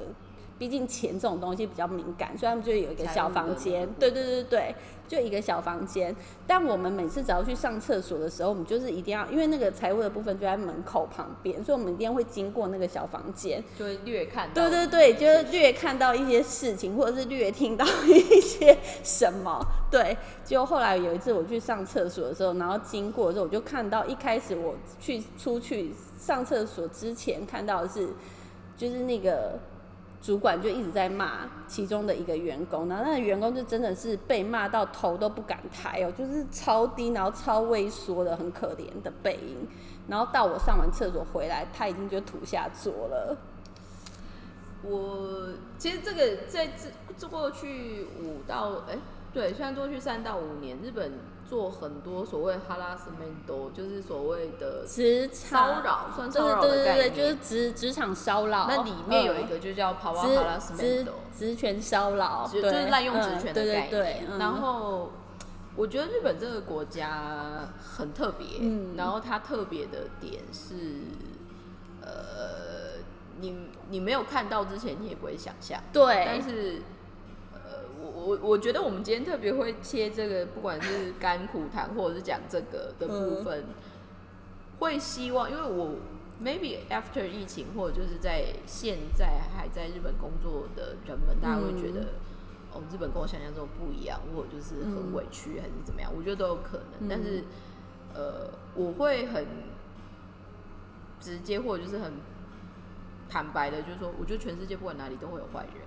[0.63, 4.75] 毕竟钱这种东西比较敏感，所以他们就有一个小房间对对对对，
[5.09, 6.15] 就一个小房间。
[6.47, 13.61] 但我们每次只要去上厕所的时候，我们就是一定要，因为那个财务的部分就在门口旁边，所以我们一定会经过那个小房间。
[13.77, 14.53] 就会略看到。
[14.53, 19.59] 对对对，就是略看到一些事情，或者是略听到 一些什么。
[19.91, 28.07] 对，就后来有一次我去上厕所的时候，然后经过的时候，我就看到一开始我去出去上厕所之前看到的是，
[28.77, 29.59] 就是那个
[30.23, 39.67] 主管就一直在骂其中的一个员工，然后那个员工就真的是被骂到头都不敢抬哦，就是超低，然后超畏缩的，很可怜的背影。
[40.07, 43.37] 然后到我上完厕所回来，他已经就土下座了。
[44.81, 48.97] 我其实这个在这这过去五到哎、
[49.33, 51.11] 对，虽然过去三到五年，日本
[51.47, 57.15] 做很多所谓 harassment，就是所谓的职场骚场扰，算骚扰的概对对对，念。
[57.15, 58.65] 就是职职场骚扰。
[58.67, 61.05] 那里面有一嗯个就叫 power 职 harassment，职
[61.37, 63.89] 职权骚扰，就就是滥用职嗯权的概念。
[63.89, 65.11] 对然后
[65.75, 70.75] 我觉得日本这个国家很特别，嗯然后它特别的点是，
[72.01, 73.01] 呃，
[73.39, 75.81] 你你没有看到之前，你也不会想象。
[75.91, 76.83] 对但是，呃，
[78.03, 83.63] 我我我觉得我们今天特别会切这个，不管是甘苦谈或者是讲这个的部分，
[84.79, 85.95] 会希望，因为我
[86.43, 92.07] maybe after 疫情，或者就是在现在还在日本工作的人们，大家会觉得。
[92.75, 96.11] 哦，日本跟我想象中不一样，或者就是很委屈，还是怎么样？
[96.11, 97.07] 我觉得都有可能。
[97.07, 97.43] 但是，
[98.15, 99.45] 呃，我会很
[101.19, 102.13] 直接，或者就是很
[103.29, 105.83] 坦白的，就是说，我觉得全世界不管哪里都会有坏人，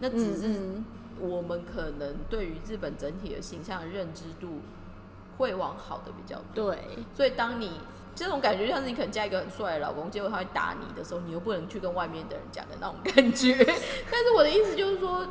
[0.00, 0.84] 那只是嗯
[1.20, 4.60] 我们可能对于日本整体的形象的认知度
[5.38, 6.72] 会往好的比较多。
[6.72, 6.78] 对
[7.14, 7.80] 所以当你
[8.14, 13.56] 这种感觉像是你可能嫁一个很帅的老公，结果他会打你的时候，你又不能去跟外面的人讲的那种感觉。
[14.10, 15.26] 但是我的意思就是说，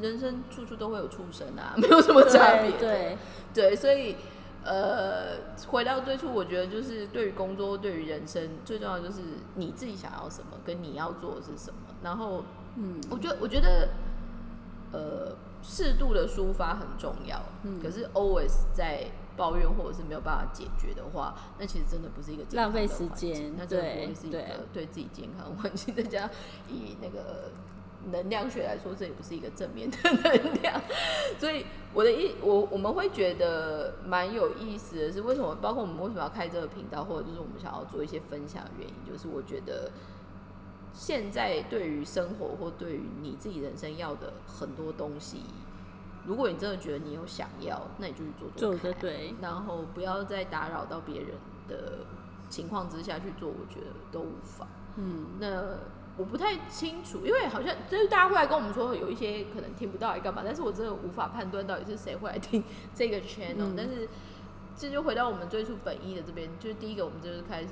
[0.00, 2.72] 人生处处都会有畜生啊， 没有什么差别。
[2.72, 3.16] 对
[3.54, 4.16] 对对，所以
[4.62, 9.20] 呃，回到最初，我觉得就是对于工作、对于人生，最重要就是
[9.54, 11.78] 你自己想要什么，跟你要做的是什么。
[12.02, 12.44] 然后，
[12.76, 13.88] 嗯，我觉得，我觉得，
[14.96, 17.42] 呃，适度的抒发很重要。
[17.64, 19.06] 嗯可是 always 在
[19.36, 25.94] 抱怨或者是没有办法解决的话，那其实真的不是一个健康的浪费时间那真的不会是一个对对自己健康的环境。
[25.94, 26.30] 再加上
[26.70, 27.50] 以那个
[28.10, 30.80] 能量学来说，这也不是一个正面的能量。
[31.38, 35.54] 所以我的意，我我们会觉得蛮有意思的是，为什么？
[35.56, 39.90] 包括我们为什么要开这个频道，或者就是我们想要做一些分享的原因，就是我觉得
[40.98, 45.42] 现在对于生活或对于你自己人生要的很多东西，
[46.24, 51.32] 如果你真的觉得你有想要，那你就去做做做看的对，然后不要再打扰到别人
[51.68, 51.98] 的
[52.48, 54.66] 情况之下去做，我觉得都无妨。
[54.96, 55.76] 嗯，那
[56.16, 63.74] 我不太清楚，因为好像就是大家会来跟我们说有一些可能听不到来干嘛，但是我真的无法判断到底是谁会来听这个 channel、嗯。
[63.76, 64.08] 但是
[64.74, 67.68] 这就回到我们最初本意的这边，就是第一个我们就是开始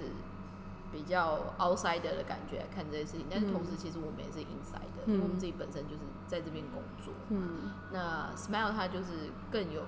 [0.94, 7.12] 比较 outsider 的感觉来看这些事情，但是同时其实我们也是 insider，、因为我们自己本身就是在这边工作。
[7.30, 9.82] 嗯那 Smile 它就是更有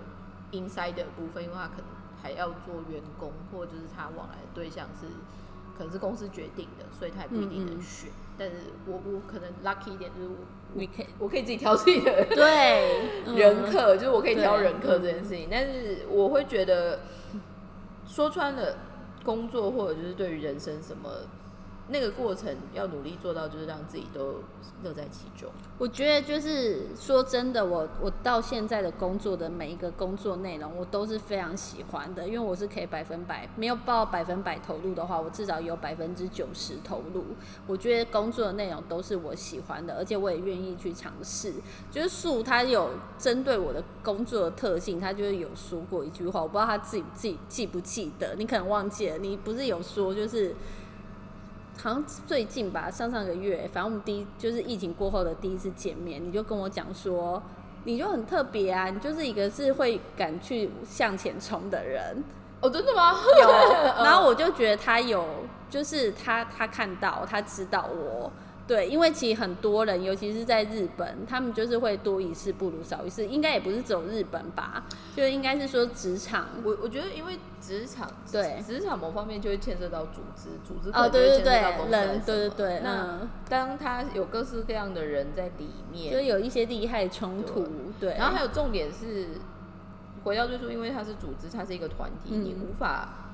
[0.51, 1.87] inside 的部分，因为它可能
[2.21, 5.07] 还要做员工，或者就是他往来的对象是
[5.79, 8.11] 可能是公司决定的，所以他也不一定能选。
[8.39, 10.35] 但是我我可能 lucky 一点，就是我
[10.75, 15.49] 你可以我可以自己挑自己的对 嗯人客，就是我可以挑人客这件事情。
[15.51, 17.01] 但是我会觉得
[18.07, 18.77] 说穿了，
[19.27, 21.11] 工作或者就是对于人生什么。
[21.89, 24.41] 那个过程要努力做到，就是让自己都
[24.83, 25.49] 乐在其中。
[25.79, 37.25] 我觉得就是说真的，我我到现在的工作的每一个工作内容，我都是非常喜欢的，因为我是可以百分百没有报百分百投入的话，我至少有百分之九十投入。
[37.69, 41.53] 我觉得工作的内容都是我喜欢的，而且我也愿意去尝试。
[41.93, 50.53] 就是树他有针对我的工作的特性，他就是有说过一句话，我不知道他自己自己记不记得，你可能忘记了，你不是有说就是。
[51.83, 57.43] 好像最近吧，上上个月，反正我们第一就是疫情过后的第一次见面，你就跟我讲说，
[57.85, 62.25] 你就很特别啊，你就是一个是会敢去向前冲的人，
[62.61, 63.15] 哦，真的吗？
[63.41, 63.49] 有，
[64.05, 65.25] 然后我就觉得他有，
[65.71, 68.33] 就是他他看到，他知道我。
[68.67, 76.49] 对，因为其实很多人，尤其是在日本，他们就是会多一事不如少一事，应该也不是只有日本吧，就应该是说职场。
[76.65, 81.53] 我我觉得，因为职场对职场某方面就会牵涉到组织，组织可哦，对对对，
[81.91, 87.65] 人，对对对，那嗯，当他有各式各样的人在里面，就有一些利害冲突，
[88.01, 89.29] 对，然后还有重点是
[90.25, 93.26] 回到最初，因为它是组织，它是一个团体，嗯你无法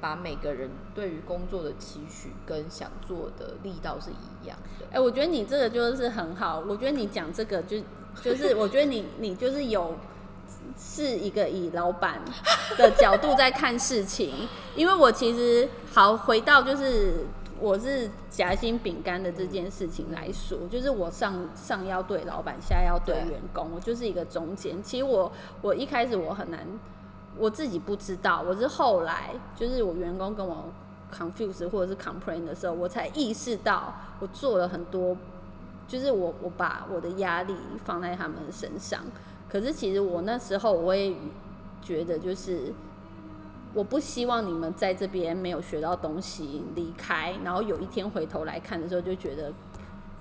[0.00, 4.86] 把每个人对于工作的期许跟想做的力道是一样的。
[4.92, 6.60] 哎、我觉得你这个就是很好。
[6.60, 7.78] 我觉得你讲这个就
[8.22, 9.96] 就是，我觉得你你就是有
[10.78, 12.20] 是一个以老板
[12.76, 14.48] 的角度在看事情。
[14.76, 17.26] 因为我其实好回到就是
[17.58, 24.80] 我是夹心饼干的这件事情来说，就是我上上要对老板，下要对对员工，我就是一个中间。
[24.80, 26.64] 其实我我一开始我很难，
[27.38, 30.64] 我自己不知道，我是后来就是我员工跟我
[31.12, 35.16] confuse 或者是 complain 的时候，我才意识到我做了很多，
[35.86, 39.00] 就是我我把我的压力放在他们身上。
[39.48, 41.14] 可是其实我那时候我也
[41.80, 42.72] 觉得，就是
[43.72, 49.52] 我不希望你们在这边没有学到东西离开，然后有一天回头来看的时候，就觉得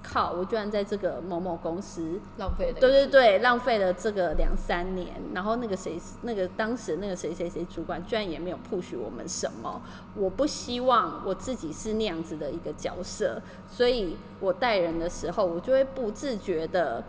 [0.04, 2.80] 靠，我居然在这个某某公司浪费了。
[2.80, 9.82] 对对对，浪费了这个两三年，然后那个谁，那个当时那个谁谁谁主管，居然也没有 push 我们什么。
[10.16, 17.04] 我不希望我自己是那样子的一个角色，所以我带人的时候，我就会不自觉的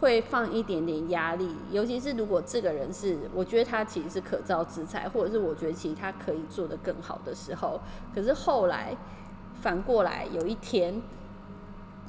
[0.00, 7.80] 会放一点点压力，尤其是如果这个人是我觉得他其实是可造之材，或者是我觉得其实他可以做得更好的时候，
[8.14, 8.96] 可是后来
[9.60, 11.02] 反过来有一天。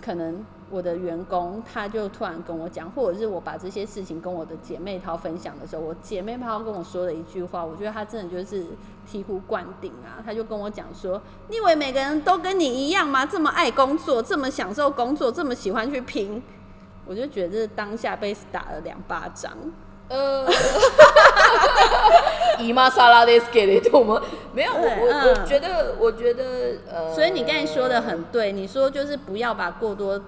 [0.02, 8.64] 可能我的员工他就突然跟我讲，或者是我把这些事情跟我的姐妹淘分享的时候，我姐妹淘跟我说了一句话，我觉得她真的就是
[9.10, 10.22] 醍醐灌顶啊！
[10.26, 13.26] 她就跟我讲说：“你以为每个人都跟你一样吗？
[13.26, 16.42] 这么爱工作，这么享受工作，这么喜欢去拼？”
[17.08, 19.52] 我就觉得这当下被打了两巴掌。
[20.08, 20.48] 呃，
[22.60, 24.22] 姨妈沙拉 des 给的懂吗？
[24.56, 25.28] 没有，我我嗯。
[25.28, 30.22] 我觉得，我觉得呃，所以你刚才说的很对，你说就是不要把过多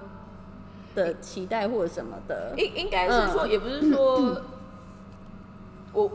[0.93, 3.49] 的期待或者什么的，应应该是说，嗯。
[3.49, 4.41] 也不是说，
[5.93, 6.11] 我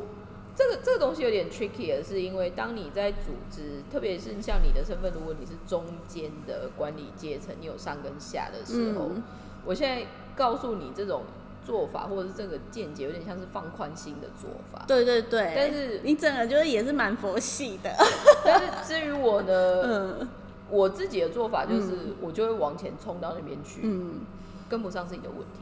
[0.54, 9.22] 这个这个东西有点 tricky 的是，因为当你在组织，特别是像你的身份，如果你是中间的管理阶层，你有上跟下的时候，嗯。
[9.64, 11.22] 我现在告诉你这种
[11.64, 14.84] 做法或者是这个见解，有点像是放宽心的做法。
[14.86, 17.90] 对对对，但是你整个就是也是蛮佛系的，
[18.44, 20.28] 但是至于我的，嗯
[20.70, 24.20] 我自己的做法就是，我就会往前冲到那边去，嗯。
[24.68, 25.60] 跟不上是你的问题。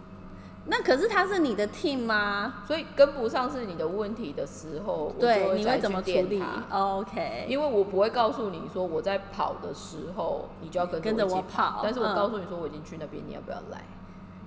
[0.67, 2.63] 那可是他是你的 team 吗？
[2.65, 13.85] 所以跟不上是你的问题的时候，对，你会怎么处理？OK，因为我不会告诉你说我在跑的时候，你就要跟跟着我跑但是我嗯告诉你说我已经去那边，你要不要来？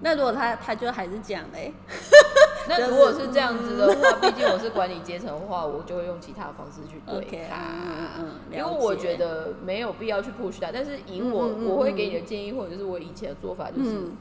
[0.04, 1.74] 那如果他他就还是这样嘞，
[2.68, 7.56] 那如果是这样子的话，毕竟我是管理阶层的话，我就会用其他的方式去对他。
[7.58, 14.12] 嗯嗯嗯因为我觉得没有必要去 push 他，但是以我、我会给你的建议，或者是我以前的做法，就是、嗯。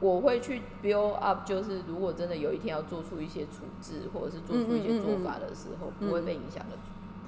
[0.00, 6.76] 我会去 build up，就是如果真的有一天要做出一些处置，或者是做出一些做法的时候，不会被影响的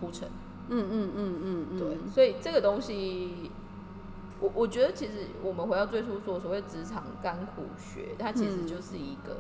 [0.01, 0.29] 铺陈。
[0.69, 3.53] 嗯嗯嗯嗯嗯，对，所以这个东西，
[4.45, 9.35] 我我觉得其实我们回到最初说所谓职场甘苦学，它其实嗯就是一个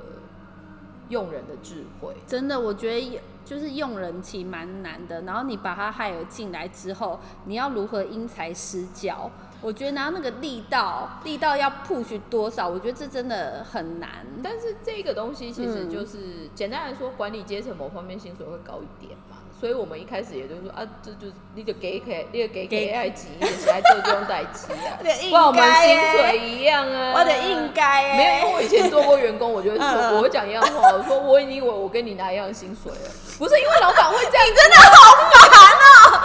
[1.11, 2.17] 用人的智慧。
[2.27, 5.21] 真的，我觉得就是用人其实蛮难的。
[5.23, 9.31] 然后你把他害了进来之后，你要如何因材施教？
[9.64, 12.68] 我觉得拿那个力道，力道要 push 多少？
[12.68, 14.11] 我觉得这真的很难。
[14.42, 16.18] 但是这个东西其实嗯就是、
[16.55, 34.92] 简单来说，管理阶层某方面薪水会高一点嘛，所以我们一开始也就是说啊，这就是你就给给，你就给给爱级，你起来做就用代机啊， 不然我们该薪水一样啊，我得应该欸没有，因为我以前做过员工，我就会说，嗯 嗯我会讲一样话，我说我以为我跟你拿一样薪水了，不是因为老板会这样，你真的好
[35.31, 35.43] 烦哦、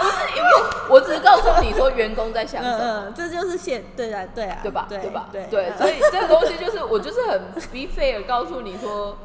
[0.00, 0.50] 不是因为
[0.88, 3.12] 我只是告诉你说员工在想什么。
[3.14, 4.86] 这就是现对啊对啊，对吧？
[4.88, 5.28] 对吧？
[5.32, 9.16] 对所以这个东西就是我就是很 be fair 告诉你说，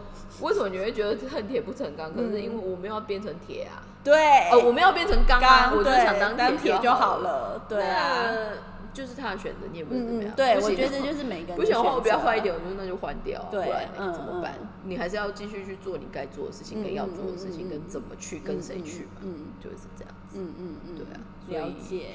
[0.42, 2.14] 为什么你会觉得恨铁不成钢？
[2.14, 7.18] 可是因为我们要变成铁啊，对，呃，我们要变成钢啊，我就对想当当铁就好好。
[7.18, 14.68] 了，对啊，那就是他的选择，你也不能怎么样。，对，我觉得就是每个人不行的话，我比较坏一点，我就那就换掉，不对怎么办嗯？
[14.86, 20.40] 你还是要继续去做你该做的事情，跟要做的事情，跟怎么去，跟谁去嘛，嗯就是这样子。
[20.40, 22.06] 嗯嗯嗯，对啊所以了解。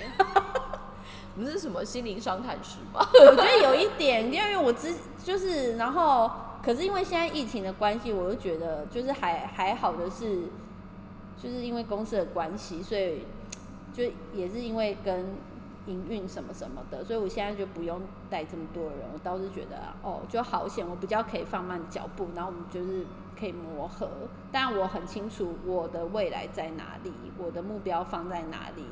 [1.36, 3.06] 我们是什么心灵商谈师吗？
[3.30, 4.92] 我觉得有一点，因为我之
[5.24, 6.30] 就是，然后
[6.62, 10.44] 可是因为现在疫情的关系，我就觉得就是还还好的是，
[11.40, 13.24] 就是因为公司的关系，所以
[13.92, 15.24] 就也是因为跟
[15.86, 23.06] 营运什么什么的，所以我现在就不用带这么多人，我倒是觉得哦就好险，我比较可以放慢脚步，然后我们就是
[23.38, 24.08] 可以磨合。
[24.52, 28.84] 但我很清楚我的未来在哪里，我的目标放在哪里，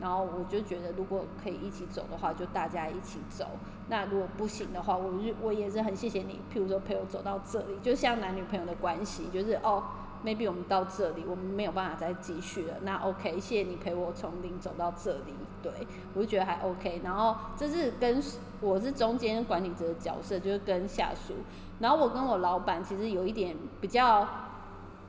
[0.00, 3.46] 然后我就觉得如果可以一起走的话，就大家一起走。
[3.88, 9.82] 那如果不行的话，我就我也是很谢谢你，譬如说陪我走到这里，就像男女朋友的关系，就是哦。
[10.24, 15.34] maybe 我们到这里，我们没有办法再继续了，那 OK，谢谢你陪我从零走到这里，
[15.70, 17.00] 对我就觉得还 OK。
[17.02, 18.22] 然后这是跟
[18.60, 21.34] 我是中间管理者的角色，就是跟下属，
[21.80, 24.26] 然后我跟我老板其实有一点比较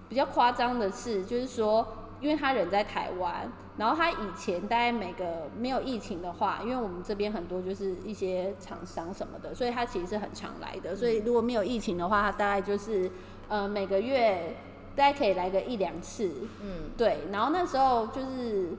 [0.09, 1.85] 比较夸张的事，就是说，
[2.21, 3.51] 因为他人在台湾。
[3.77, 10.95] 然后他以前大概每个没有疫情的话，因为我们这边很多就是一些厂商什么的，所以他其实是很常来的。
[10.95, 13.11] 所以如果没有疫情的话，他大概就是
[13.47, 14.55] 呃每个月
[14.95, 16.31] 大概可以来个一两次。
[16.63, 17.19] 嗯，对。
[17.31, 18.69] 然后那时候就是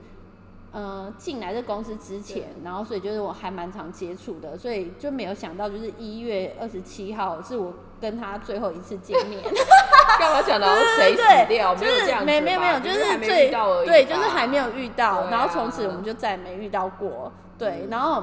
[0.73, 7.75] 呃进来这公司之前，然后所以就是我还蛮常接触的，所以就没有想到就是一月二十七号是我。
[8.01, 9.43] 跟他最后一次见面，
[10.21, 11.75] 干嘛讲到谁死掉？
[11.75, 13.51] 没有这样没没有没有，就是最
[13.85, 17.33] 对，就是还没有遇到，然后从此我们就再也没遇到过。
[17.59, 18.23] 对，然后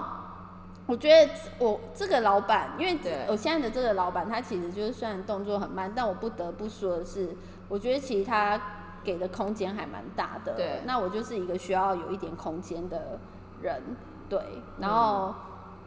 [0.85, 1.29] 我觉得
[1.59, 7.35] 我这个老板，因为我现在的这个老板，他其实就是虽然动作很慢，但我不得不说的是，
[7.67, 8.57] 我觉得其实他
[9.05, 10.53] 给的空间还蛮大的。
[10.55, 13.17] 对，那我就是一个需要有一点空间的
[13.61, 13.81] 人。
[14.27, 14.41] 对，
[14.79, 15.33] 然后。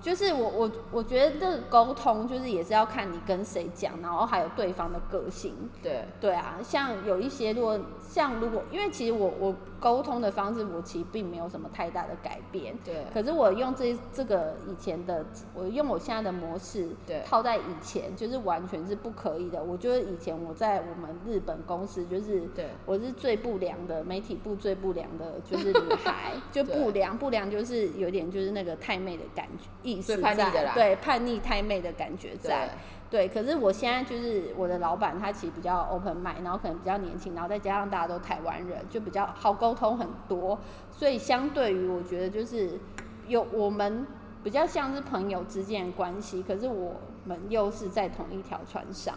[0.00, 5.52] 就是我我我觉得这个沟通就是也是要看你跟谁讲，然后还有对方的个性。
[5.82, 12.76] 对对啊，像有一些如果像如果因为其实我我沟通的方式我其实并没有什么太大的改变。
[12.84, 13.04] 对。
[13.12, 15.24] 可是我用这这个以前的
[15.54, 16.88] 我用我现在的模式
[17.24, 19.62] 套在以前就是完全是不可以的。
[19.62, 29.64] 我觉得以前我在我们日本公司就是对我是最不良的媒体部最不良的就是女孩， 就不良不良就是有点就是那个太妹的感觉。
[29.82, 32.70] 意思在对叛逆太妹的感觉在
[33.10, 40.58] 对，可是我现在就是我的老板，他其实比较 open mind，然后可能比较年轻，然后再加上大家都台湾人，就比较好沟通很多，
[40.90, 42.78] 所以相对于我觉得就是
[43.26, 44.06] 有我们
[44.44, 49.14] 比较像是朋友之间的关系，可是我们又是在同一条船上，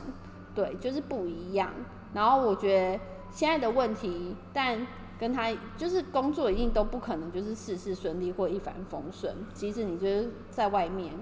[0.56, 1.70] 对，就是不一样。
[2.14, 4.88] 然后我觉得现在的问题，但。
[5.22, 11.14] 跟他就是工作一定都不可能就是事事顺利或一帆风顺，即使你就是在外面，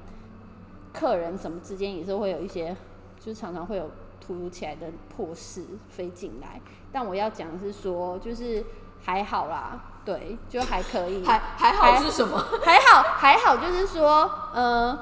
[1.00, 2.76] 客人什么之间也是会有一些，
[3.20, 3.90] 就是常常会有
[4.20, 6.60] 突如其来的破事飞进来。
[6.92, 8.66] 但我要讲的是说，就是
[9.02, 11.24] 还好啦，对，就还可以。
[11.24, 12.38] 还还好是什么？
[12.64, 15.00] 还好还好，就是说，呃，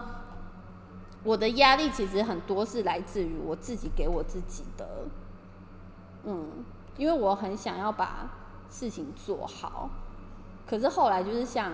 [1.23, 5.05] 我的压力其实很多是来自于我自己给我自己的，
[6.25, 6.63] 嗯，
[6.97, 8.29] 因为我很想要把。
[8.69, 9.89] 事情做好，
[10.67, 11.71] 可是后来就是像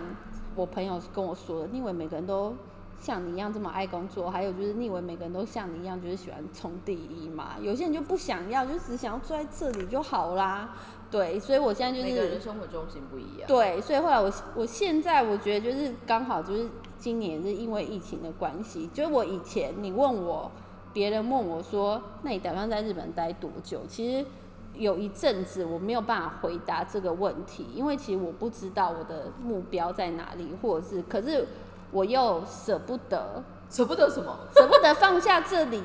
[0.56, 2.56] 我朋友跟我说的，因为每个人都
[3.00, 4.30] 像你一样这么爱工作？
[4.30, 7.56] 还有就是你以为每个人都像你一样就是喜欢冲第一嘛？
[7.62, 10.76] 有些人就不想要，就只想要坐在这里就好啦。
[11.12, 13.48] 对，所以我现在就是每个人生活重心不一样。
[13.48, 16.68] 对，所以后来我我现在我觉得就是刚好就是
[16.98, 20.52] 今年是因为疫情的关系，就是我以前你问我，
[20.92, 23.82] 别人问我说，那你打算在日本待多久？
[23.88, 24.26] 其实。
[24.76, 31.48] 有一阵子我没有办法回答这个问题，因为其实我不知道我的目标在哪里，或者是，可是
[31.94, 34.38] 我又舍不得，舍不得什么？
[34.54, 35.82] 舍不得放下这里，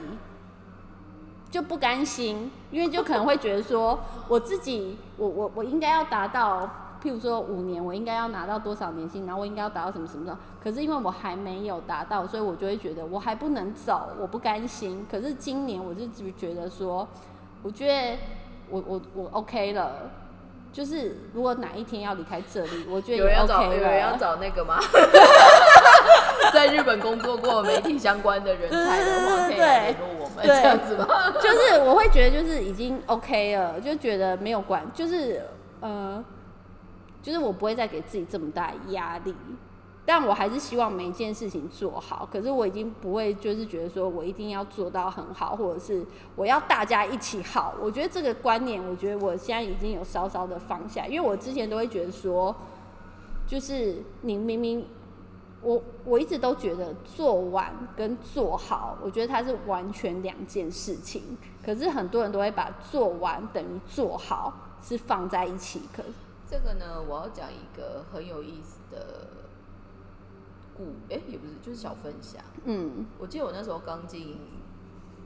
[1.50, 6.68] 就不甘心，因为就可能会觉得说，我自己，我我我应该要达到，
[7.00, 15.06] 譬如说五年，我应该要拿到多少年薪，然后我应该要达到什么什么的，可是因为我还没有达到，所以我就会觉得我还不能走，我不甘心。
[15.08, 17.06] 可是今年我就只觉得说，
[17.62, 18.18] 我觉得。
[18.70, 20.10] 我我我 OK 了，
[20.78, 24.78] 就是如果哪一天要离开这里， 我觉得有人要找有人要找那个吗？
[26.54, 31.06] 在日本工作过媒体相关的人才的话，可以联络我们这样子吗？
[31.42, 35.42] 就是我会觉得就是已经 OK 了，就觉得没有关，就是
[35.80, 36.24] 呃，
[37.20, 39.34] 就是我不会再给自己这么大压力。
[40.08, 46.02] 但我还是希望每一件事情做好，可是我已经不会就是觉得说我一定要做到很好，或者是
[46.34, 47.74] 我要大家一起好。
[47.78, 52.56] 我觉得这个观念，我觉得我现在已经有稍稍的放下，因为我之前都会觉得说，
[53.46, 54.86] 就是你明明
[55.60, 61.36] 我我一直都觉得做完跟做好，我觉得它是完全两件事情。
[61.62, 65.82] 可是很多人都会把做完等于做好是放在一起。
[65.94, 66.02] 可
[66.50, 69.46] 这个呢，我要讲一个很有意思的。
[70.78, 72.40] 故哎也不是，就是小分享。
[72.64, 74.38] 嗯，我记得我那时候刚进，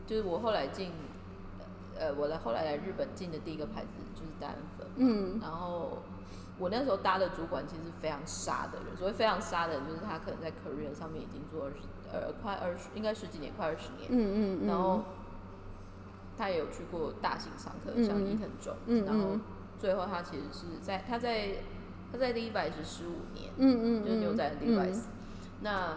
[0.07, 0.91] 就是我后来进，
[1.95, 4.87] 呃，我来后来来日本进的第一个牌子就是丹粉。
[4.97, 5.99] 嗯，然后
[6.59, 11.77] 我那时候搭的主管其实非常杀的人，所谓非常杀的人，就是他可能在 career 上面已经做二十
[12.11, 14.09] 呃快二十，应该十几年，快二十年。
[14.11, 15.03] 嗯嗯然后
[16.39, 18.75] 他也有去过大型商客，像伊藤忠。
[18.87, 19.39] 嗯然后
[19.79, 21.57] 最后他其实是在他在
[22.11, 23.53] 他在 Levi's 十五年。
[23.57, 25.03] 嗯嗯就是牛仔 Levi's。
[25.63, 25.97] 那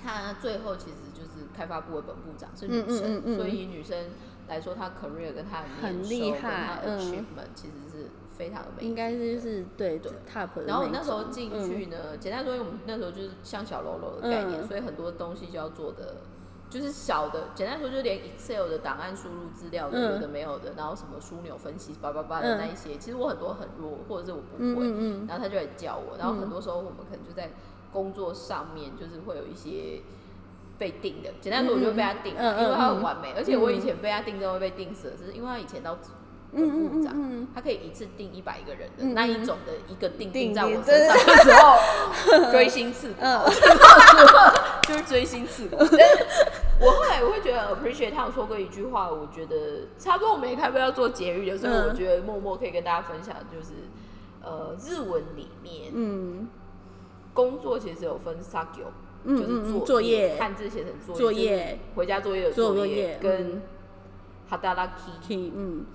[0.00, 4.06] 他最后其实就是开发部的本部长是女生，所以女生
[4.48, 8.06] 来说，她 career 跟她的厉害 achievement 其实是
[8.36, 8.84] 非常的美。
[8.84, 14.68] 应该是就是对 top 的然后我那那时候进嗯去呢，简单说，因为我们那时候就是像小喽啰的概念，嗯。
[14.68, 16.18] 所以很多东西就要做的
[16.70, 27.50] 就是小的，简单说就连 Excel 的档案输入资料有的没有的，然后什么枢纽分析叭叭叭的那一些，其实我很多很弱，或者是我不嗯会，然后他就来教我，然后很多时候我们可能就在
[27.92, 30.02] 工作上面就是会有一些。
[30.78, 32.62] 被定的，简单说我就被他定了，嗯嗯嗯。
[32.62, 35.98] 因为他很完美，而且我以前被他定之后会被定死只，是因为他以前到
[36.52, 37.48] 本部长，嗯嗯。
[37.52, 43.44] 他可以一次定一百个人的、嗯那一种的一个定定定在我定身上的时候，追星刺骨，嗯
[44.86, 45.74] 就是追星刺骨。
[45.78, 46.24] 但 是
[46.80, 51.88] 我后来我会觉得 appreciate 他有说过一句话，我觉得差不多我们也开播要做节日的，所以嗯。
[51.88, 53.72] 我觉得默默可以跟大家分享，就是
[54.44, 56.46] 呃日文里面嗯
[57.38, 58.90] 工作其实有分 sakyo。
[59.24, 63.62] 嗯就是作嗯作业汉字写成作业，作业就是回家作业的作作业跟嗯。
[64.50, 65.86] Hadaraki，、嗯。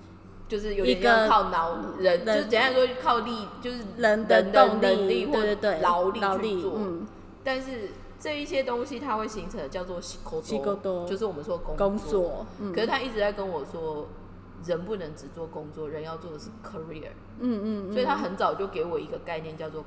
[0.46, 6.74] 就是有一个点像靠脑人，人就是简单说靠力，就是人的的动能力或对对对，劳力劳去做。
[6.76, 7.06] 嗯。
[7.42, 7.90] 但是
[8.20, 12.72] 这一些东西它会形成的叫做 shikodo 就是我们说工工作，嗯。
[12.72, 14.06] 可是他一直在跟我说，
[14.66, 17.08] 人不能只做工作，人要做的是 career。
[17.40, 19.84] 嗯嗯，所以他很早就给我一个概念叫做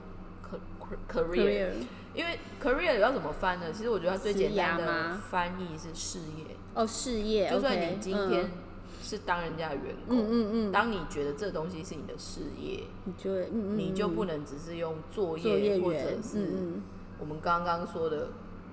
[1.11, 1.35] career。
[1.35, 1.69] career
[2.13, 3.67] 因为 career 要怎么翻呢？
[3.71, 6.55] 其实我觉得它最简单的翻译是事业。
[6.73, 8.49] 哦事业，就算你今天
[9.03, 10.27] 是当人家的员工，嗯。
[10.29, 16.81] 嗯嗯，当你觉得这东西是你的事业，你就嗯嗯，你就不嗯能只是用作作业业或者，是嗯
[17.19, 18.29] 我们刚刚说的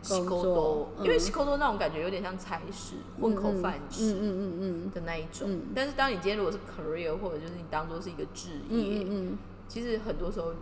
[0.09, 4.91] 工作因为 shikodo 那种感觉有点像差事、混口饭嗯吃嗯嗯。
[4.95, 5.51] 的那一种。
[5.51, 5.63] 嗯。
[5.75, 9.39] 但是当你今天如果是 career，或者就是你当做是一个职业，嗯嗯嗯。
[9.69, 10.53] 其实很多时候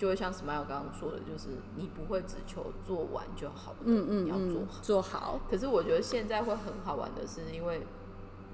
[0.00, 4.80] 就会像 Smile 刚刚说的，就是你不会只求做完就好了，嗯嗯，你要做嗯好。
[4.80, 7.82] 做好，可是我觉得现在会很好玩的是，因为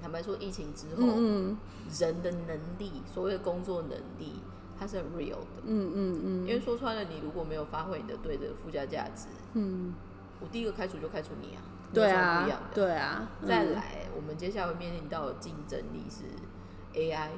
[0.02, 1.56] 坦白说，疫情之后，嗯
[2.00, 4.40] 人的能力，所谓的工作能力，
[4.76, 5.62] 它是很 real 的。
[5.64, 9.94] 嗯嗯嗯因为说穿了，你如果没有发挥你的对的附加价值，嗯，
[10.40, 11.62] 我第一个开除就开除你啊，
[11.94, 12.74] 对啊不一样的。
[12.74, 16.24] 对啊，嗯再来，我们接下来会面临到的竞争力是
[16.98, 17.28] AI，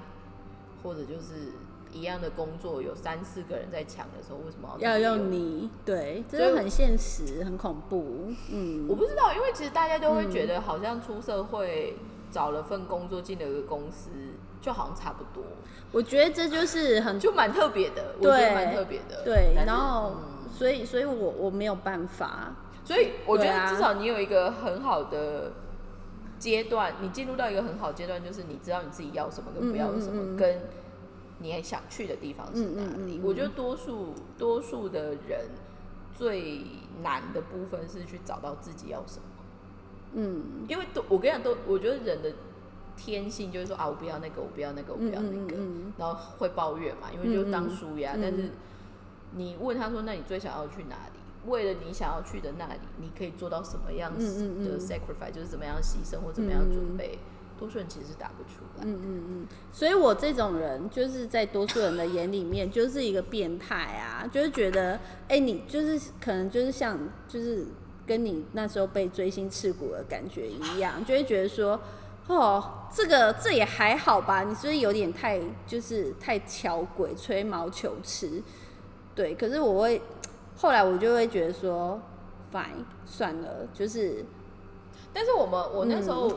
[0.83, 1.53] 或者就是
[1.93, 8.87] 一样的工作有三四个人在抢的时候，为什么要要用你，对，这所以是很现实，很恐怖，嗯。
[8.89, 11.97] 我不知道，因为其实大家都会觉得好像出社会
[12.31, 14.11] 找了份工作进了一个公司，
[14.61, 15.45] 就好像差不多，
[15.93, 19.23] 我觉得这就是很就蛮特别的，我觉得蛮特别的。
[19.25, 20.35] 对，然后嗯。
[20.51, 25.53] 所以所以我我没有办法，所以我觉得至少你有一个很好的
[26.39, 30.63] 阶段，你进入到一个很好阶段，就是你知道你自己要什么跟不要什么，跟
[31.39, 32.75] 你很想去的地方是哪里。
[32.75, 35.47] 嗯嗯嗯嗯我觉得多数多数的人
[36.15, 36.63] 最
[37.03, 39.23] 难的部分是去找到自己要什么，
[40.15, 42.33] 嗯因为都我跟你讲，都我觉得人的
[42.97, 45.57] 天性就是说啊，我不要那个，我不要那个，我不要那个，
[45.97, 48.17] 然后会抱怨嘛，因为就当输呀。
[48.21, 48.51] 但是
[49.37, 51.19] 你问他说，那你最想要去哪里？
[51.47, 57.17] 为了你想要去的那里，你可以做到什么样嗯嗯的嗯 sacrifice，、就是怎么样牺牲或怎么样准备？
[57.59, 58.85] 多数人其实是答不出来。
[58.85, 64.99] 嗯嗯嗯，所以我这种人就是在多数人的眼里面就是一个变态啊，就是觉得，
[65.29, 67.67] 哎、你就是可能就是像就是
[68.07, 71.79] 跟你那时候被锥心刺骨的感觉一样，就会觉得说，
[72.29, 72.63] 哦，
[72.95, 78.43] 这个这也还好吧，你是不是有点太就是太巧鬼吹毛求疵？
[79.15, 80.01] 对，可是我会
[80.57, 82.01] 后来我就会觉得说
[82.53, 84.25] ，fine，算了，就是
[85.13, 86.29] 但是我们我那时候、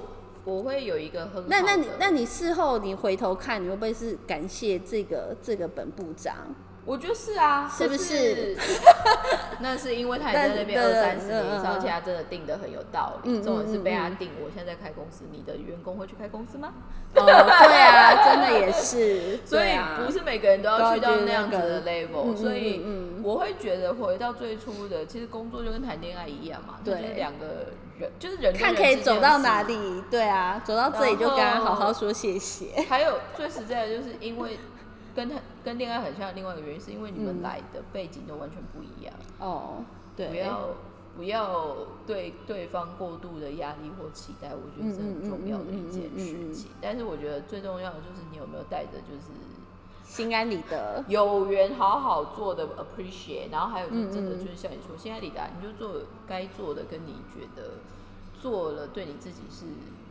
[0.43, 6.35] 我会有一个很好那那你那你事后你回头看，你会不会是感谢这个这个本部长？
[6.85, 8.57] 我觉得是啊，是不是？
[9.61, 13.31] 那是因为他也在那边二三十年而且他真的定的很有道理。
[13.31, 16.73] 嗯嗯重点是被他定，我现在开公司，你的员工会去开公司吗？
[17.15, 22.83] 哦，对啊，真的也是， 所以不是每个人都要去到那样子的 level，、所以
[23.21, 27.45] 我会觉得回到最初的，其实工作就跟谈恋爱一样嘛，对就是两个
[27.99, 32.81] 人，就是人看可以走到哪里，对啊，走到这里就跟他好好说谢谢。
[32.89, 34.57] 还有最实在的，就是因为
[35.15, 39.83] 跟他跟恋爱很像的另外一个原因，是因为你们嗯来的背景都完全不一样，哦，
[40.15, 40.69] 对，不要
[41.15, 41.75] 不要
[42.07, 46.71] 对对方过度的压力或期待，我觉得是很重要的一件事情。
[46.81, 49.31] 但是我觉得最重要的就是你有没有带着就是
[50.03, 51.03] 心安理得。
[51.07, 57.71] 有缘好好做的 appreciate，然后还有就是真的就是像你说，心安理得，你就做该做的，跟你觉得
[58.41, 59.65] 做了对你自己是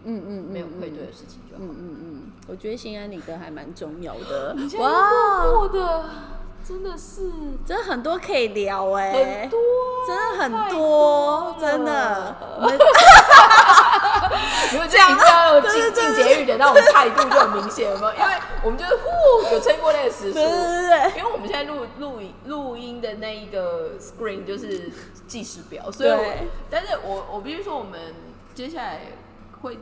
[0.05, 1.63] 嗯嗯，没有嗯愧对的事情就好。
[1.63, 4.57] 嗯嗯嗯，我觉得心安理得还蛮重要的。
[4.79, 6.05] 哇，哇，默默的
[6.67, 7.31] 真的是
[7.67, 12.37] 真的很多可以聊哎、很多啊，真的很太多，真的。
[12.57, 12.79] 我们
[14.73, 18.13] 你们这样要有进进节语的那种态度就很明显，有没有？
[18.13, 18.33] 因为
[18.63, 24.91] 我们就是呼有撑过那个时速，对对对对因为我们现在录录音录音的那一个 screen 就是
[25.27, 26.25] 计时表，所以我
[26.71, 28.15] 但是我我必须说，我们
[28.55, 29.01] 接下来
[29.63, 29.79] 会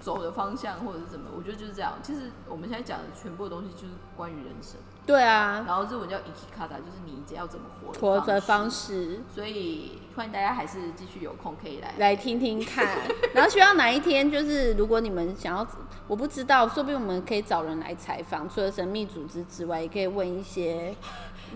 [0.00, 1.94] 走的方向或者是什么，我觉得就是这样。
[2.02, 9.14] 其实我们现在讲的全部的东西就是关于人生，对啊，然后日文叫 ikikata，就是你要怎么活的活的方式。
[9.14, 9.20] 式。
[9.32, 12.86] 所以欢迎大家还是继续有空可以来来听听看，
[13.34, 15.66] 然后希望哪一天就是如果你们想要，
[16.08, 20.94] 我不知道，说不定我们可以找人来采访，除了神秘组织之外，也可以问一些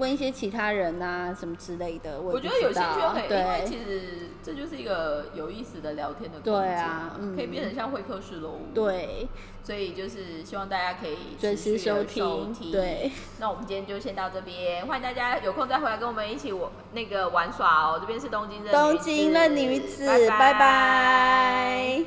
[0.01, 2.21] 问一些其他人啊什么之类的。
[2.21, 4.01] 我我觉得有兴趣就可以，因为其实
[4.43, 9.29] 这就是一个有意思的聊天的空对间啊嗯可以变成像会客室喽。，对，
[9.63, 12.73] 所以就是希望大家可以准时收听听。
[12.73, 17.99] 对，那我们今天就先到这边，欢迎大家有空再回来跟我们一起我那个玩耍哦。
[18.01, 22.05] 这边是东京热东京的女子，拜拜拜